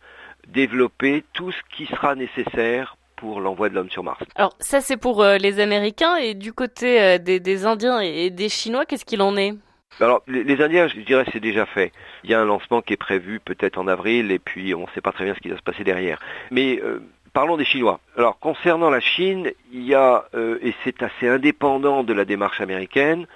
développer 0.47 1.25
tout 1.33 1.53
ce 1.53 1.63
qui 1.75 1.87
sera 1.87 2.15
nécessaire 2.15 2.98
pour 3.19 3.41
l'envoi 3.41 3.69
de 3.69 3.75
l'homme 3.75 3.91
sur 3.91 4.03
Mars. 4.03 4.21
Alors 4.35 4.55
ça 4.61 4.81
c'est 4.81 4.97
pour 4.97 5.23
euh, 5.23 5.37
les 5.39 5.61
Américains 5.61 6.17
et 6.17 6.35
du 6.35 6.53
côté 6.53 7.01
euh, 7.01 7.19
des, 7.19 7.67
Indiens 7.67 8.01
et 8.01 8.31
des 8.31 8.49
Chinois, 8.49 8.87
qu'est-ce 8.87 9.05
qu'il 9.05 9.23
en 9.23 9.37
est? 9.37 9.55
Alors, 10.01 10.23
les, 10.29 10.63
Indiens, 10.63 10.87
je 10.87 11.01
dirais, 11.01 11.25
c'est 11.33 11.41
déjà 11.41 11.67
fait. 11.67 11.93
Il 12.23 12.31
y 12.31 12.35
a 12.35 12.41
un 12.41 12.45
lancement 12.45 12.83
qui 12.83 12.93
est 12.93 12.99
prévu 12.99 13.41
peut-être 13.41 13.79
en 13.79 13.89
avril, 13.89 14.31
et 14.31 14.39
puis 14.39 14.73
on 14.75 14.83
ne 14.83 14.87
sait 14.95 15.01
pas 15.01 15.11
très 15.11 15.25
bien 15.25 15.35
ce 15.35 15.41
qui 15.41 15.49
va 15.49 15.57
se 15.57 15.63
passer 15.63 15.83
derrière. 15.83 16.21
Mais 16.53 16.79
euh, 16.85 17.01
parlons 17.33 17.57
des 17.57 17.65
Chinois. 17.65 17.99
Alors, 18.17 18.39
concernant 18.39 18.91
la 18.91 19.01
Chine, 19.01 19.51
il 19.73 19.83
y 19.83 19.95
a, 19.95 20.27
et 20.63 20.73
c'est 20.85 21.03
assez 21.03 21.27
indépendant 21.27 22.05
de 22.05 22.13
la 22.13 22.25
démarche 22.25 22.61
américaine, 22.61 23.27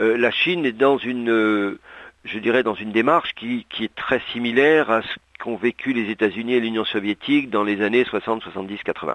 la 0.00 0.30
Chine 0.32 0.64
est 0.64 0.72
dans 0.72 0.98
une, 0.98 1.78
je 2.24 2.38
dirais, 2.38 2.64
dans 2.64 2.74
une 2.74 2.90
démarche 2.90 3.34
qui, 3.34 3.66
qui 3.70 3.84
est 3.84 3.94
très 3.94 4.20
similaire 4.32 4.90
à 4.90 5.02
ce 5.02 5.14
qu'ont 5.38 5.56
vécu 5.56 5.92
les 5.92 6.10
États-Unis 6.10 6.54
et 6.54 6.60
l'Union 6.60 6.84
soviétique 6.84 7.50
dans 7.50 7.62
les 7.62 7.82
années 7.82 8.04
60, 8.04 8.42
70, 8.42 8.82
80 8.82 9.14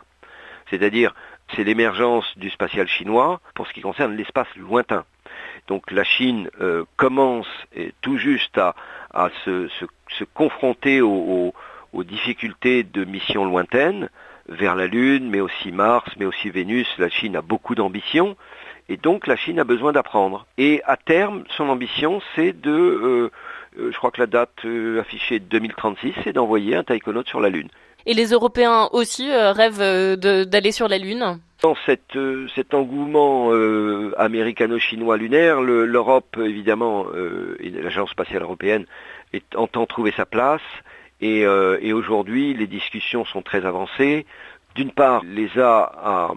c'est-à-dire 0.69 1.13
c'est 1.55 1.63
l'émergence 1.63 2.25
du 2.37 2.49
spatial 2.49 2.87
chinois 2.87 3.39
pour 3.53 3.67
ce 3.67 3.73
qui 3.73 3.81
concerne 3.81 4.15
l'espace 4.15 4.47
lointain. 4.55 5.05
Donc 5.67 5.91
la 5.91 6.03
Chine 6.03 6.49
euh, 6.61 6.83
commence 6.97 7.47
tout 8.01 8.17
juste 8.17 8.57
à, 8.57 8.75
se, 9.45 9.67
confronter 10.33 11.01
aux, 11.01 11.53
difficultés 11.93 12.83
de 12.83 13.05
missions 13.05 13.45
lointaines 13.45 14.09
vers 14.49 14.75
la 14.75 14.87
Lune, 14.87 15.29
mais 15.29 15.39
aussi 15.39 15.71
Mars, 15.71 16.09
mais 16.17 16.25
aussi 16.25 16.49
Vénus. 16.49 16.87
La 16.97 17.09
Chine 17.09 17.35
a 17.35 17.41
beaucoup 17.41 17.75
d'ambition. 17.75 18.35
Et 18.89 18.97
donc 18.97 19.27
la 19.27 19.37
Chine 19.37 19.59
a 19.59 19.63
besoin 19.63 19.93
d'apprendre. 19.93 20.45
Et 20.57 20.81
à 20.85 20.97
terme, 20.97 21.43
son 21.55 21.69
ambition, 21.69 22.21
c'est 22.35 22.51
de, 22.51 22.71
euh, 22.71 23.31
euh, 23.79 23.91
je 23.91 23.97
crois 23.97 24.11
que 24.11 24.19
la 24.19 24.27
date 24.27 24.65
affichée 24.99 25.35
est 25.35 25.39
2036, 25.39 26.13
c'est 26.23 26.33
d'envoyer 26.33 26.75
un 26.75 26.83
taïkonaute 26.83 27.29
sur 27.29 27.39
la 27.39 27.49
Lune. 27.49 27.69
Et 28.05 28.13
les 28.13 28.27
Européens 28.27 28.89
aussi 28.91 29.31
euh, 29.31 29.51
rêvent 29.53 29.81
euh, 29.81 30.45
d'aller 30.45 30.71
sur 30.71 30.87
la 30.87 30.97
Lune 30.97 31.39
dans 31.61 31.75
euh, 32.15 32.47
cet 32.53 32.73
engouement 32.73 33.51
américano-chinois 34.17 35.15
lunaire, 35.15 35.61
l'Europe, 35.61 36.37
évidemment, 36.37 37.05
et 37.61 37.69
l'Agence 37.69 38.09
spatiale 38.09 38.41
européenne 38.41 38.85
entend 39.55 39.85
trouver 39.85 40.11
sa 40.11 40.25
place. 40.25 40.61
Et, 41.21 41.45
aujourd'hui, 41.93 42.53
les 42.53 42.67
discussions 42.67 43.23
sont 43.23 43.41
très 43.41 43.65
avancées. 43.65 44.25
D'une 44.75 44.91
part, 44.91 45.23
l'ESA 45.23 46.33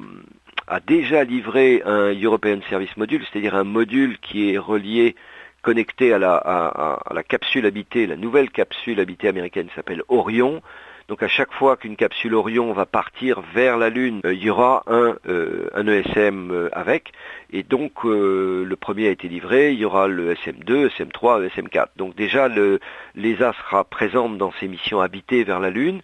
a, 0.68 0.80
déjà 0.86 1.24
livré 1.24 1.82
un 1.84 2.14
European 2.14 2.60
Service 2.70 2.96
Module, 2.96 3.24
c'est-à-dire 3.24 3.56
un 3.56 3.64
module 3.64 4.18
qui 4.20 4.52
est 4.52 4.58
relié, 4.58 5.16
connecté 5.60 6.12
à 6.12 6.20
la, 6.20 6.36
à 6.36 7.12
la 7.12 7.24
capsule 7.24 7.66
habitée, 7.66 8.06
la 8.06 8.14
nouvelle 8.14 8.50
capsule 8.50 9.00
habitée 9.00 9.26
américaine 9.26 9.66
s'appelle 9.74 10.04
Orion, 10.06 10.62
donc 11.08 11.22
à 11.22 11.28
chaque 11.28 11.52
fois 11.52 11.76
qu'une 11.76 11.94
capsule 11.94 12.34
Orion 12.34 12.72
va 12.72 12.84
partir 12.84 13.40
vers 13.54 13.76
la 13.76 13.90
Lune, 13.90 14.20
euh, 14.24 14.34
il 14.34 14.42
y 14.42 14.50
aura 14.50 14.82
un, 14.88 15.16
euh, 15.28 15.68
un 15.72 15.86
ESM 15.86 16.50
euh, 16.50 16.68
avec. 16.72 17.12
Et 17.52 17.62
donc 17.62 18.02
le 18.02 18.74
premier 18.74 19.06
a 19.06 19.10
été 19.10 19.28
livré, 19.28 19.72
il 19.72 19.78
y 19.78 19.84
aura 19.84 20.08
le 20.08 20.34
SM2, 20.34 20.88
SM3, 20.88 21.48
SM4. 21.48 21.86
Donc 21.96 22.16
déjà 22.16 22.48
l'ESA 22.48 23.52
sera 23.52 23.84
présente 23.84 24.36
dans 24.36 24.52
ces 24.58 24.66
missions 24.66 25.00
habitées 25.00 25.44
vers 25.44 25.60
la 25.60 25.70
Lune. 25.70 26.00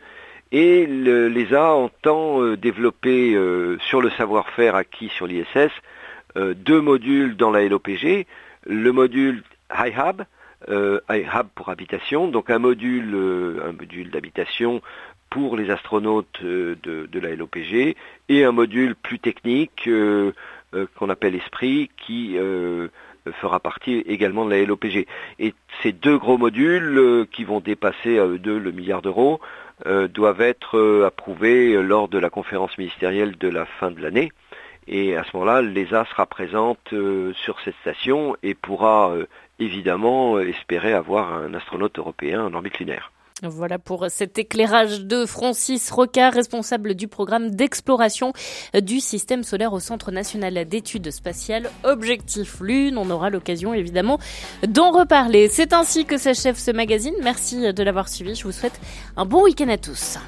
Et 0.53 0.87
l'ESA 0.87 1.73
entend 1.73 2.55
développer 2.55 3.37
sur 3.81 4.01
le 4.01 4.11
savoir-faire 4.11 4.77
acquis 4.77 5.09
sur 5.09 5.27
l'ISS 5.27 5.73
deux 6.37 6.81
modules 6.81 7.37
dans 7.37 7.51
la 7.51 7.65
LOPG. 7.65 8.27
Le 8.67 8.93
module 8.93 9.43
HiHab, 9.77 10.25
euh, 10.69 11.01
hub 11.11 11.47
pour 11.55 11.69
habitation, 11.69 12.29
donc 12.29 12.51
un 12.51 12.59
module, 12.59 13.15
un 13.65 13.73
module 13.73 14.11
d'habitation 14.11 14.83
pour 15.31 15.57
les 15.57 15.71
astronautes 15.71 16.43
de, 16.43 16.77
de, 16.83 17.21
la 17.21 17.35
LOPG 17.35 17.97
et 18.29 18.45
un 18.45 18.53
module 18.53 18.95
plus 18.95 19.19
technique 19.19 19.89
qu'on 19.89 21.11
appelle 21.11 21.35
Esprit 21.35 21.91
qui 21.97 22.37
fera 23.41 23.61
partie 23.61 24.01
également 24.01 24.45
de 24.45 24.51
la 24.51 24.63
LOPG. 24.63 25.07
Et 25.39 25.55
ces 25.83 25.93
deux 25.93 26.19
gros 26.19 26.37
modules 26.37 27.27
qui 27.33 27.45
vont 27.45 27.61
dépasser 27.61 28.19
à 28.19 28.27
eux 28.27 28.39
deux 28.39 28.59
le 28.59 28.73
milliard 28.73 29.01
d'euros 29.01 29.41
doivent 29.87 30.43
être 30.43 31.03
approuvés 31.07 31.83
lors 31.83 32.09
de 32.09 32.19
la 32.19 32.29
conférence 32.29 32.77
ministérielle 32.77 33.39
de 33.39 33.49
la 33.49 33.65
fin 33.65 33.91
de 33.91 34.03
l'année. 34.03 34.33
Et 34.89 35.17
à 35.17 35.25
ce 35.25 35.31
moment-là, 35.35 35.63
l'ESA 35.63 36.05
sera 36.11 36.27
présente 36.27 36.93
euh, 36.93 37.33
sur 37.45 37.61
cette 37.65 37.77
station 37.83 38.37
et 38.43 38.55
pourra 38.55 39.13
euh, 39.13 39.27
évidemment 39.59 40.37
euh, 40.37 40.49
espérer 40.49 40.93
avoir 40.93 41.33
un 41.33 41.55
astronaute 41.55 41.99
européen 41.99 42.45
en 42.45 42.55
orbite 42.55 42.79
lunaire. 42.79 43.13
Voilà 43.45 43.81
pour 43.81 44.07
cet 44.09 44.39
éclairage 44.39 45.01
de 45.01 45.27
Francis 45.27 45.91
Rocard, 45.91 46.33
responsable 46.33 46.95
du 46.95 47.09
programme 47.09 47.51
d'exploration 47.51 48.33
du 48.73 49.01
système 49.01 49.43
solaire 49.43 49.73
au 49.73 49.81
Centre 49.81 50.13
national 50.13 50.65
d'études 50.65 51.11
spatiales 51.11 51.69
Objectif 51.83 52.61
Lune. 52.61 52.97
On 52.99 53.11
aura 53.11 53.31
l'occasion 53.31 53.75
évidemment 53.75 54.21
d'en 54.69 54.93
reparler. 54.93 55.49
C'est 55.49 55.73
ainsi 55.73 56.05
que 56.05 56.19
s'achève 56.19 56.57
ce 56.57 56.71
magazine. 56.71 57.15
Merci 57.25 57.73
de 57.73 57.83
l'avoir 57.83 58.09
suivi. 58.09 58.37
Je 58.37 58.45
vous 58.45 58.53
souhaite 58.53 58.81
un 59.17 59.25
bon 59.25 59.43
week-end 59.43 59.71
à 59.71 59.79
tous. 59.79 60.19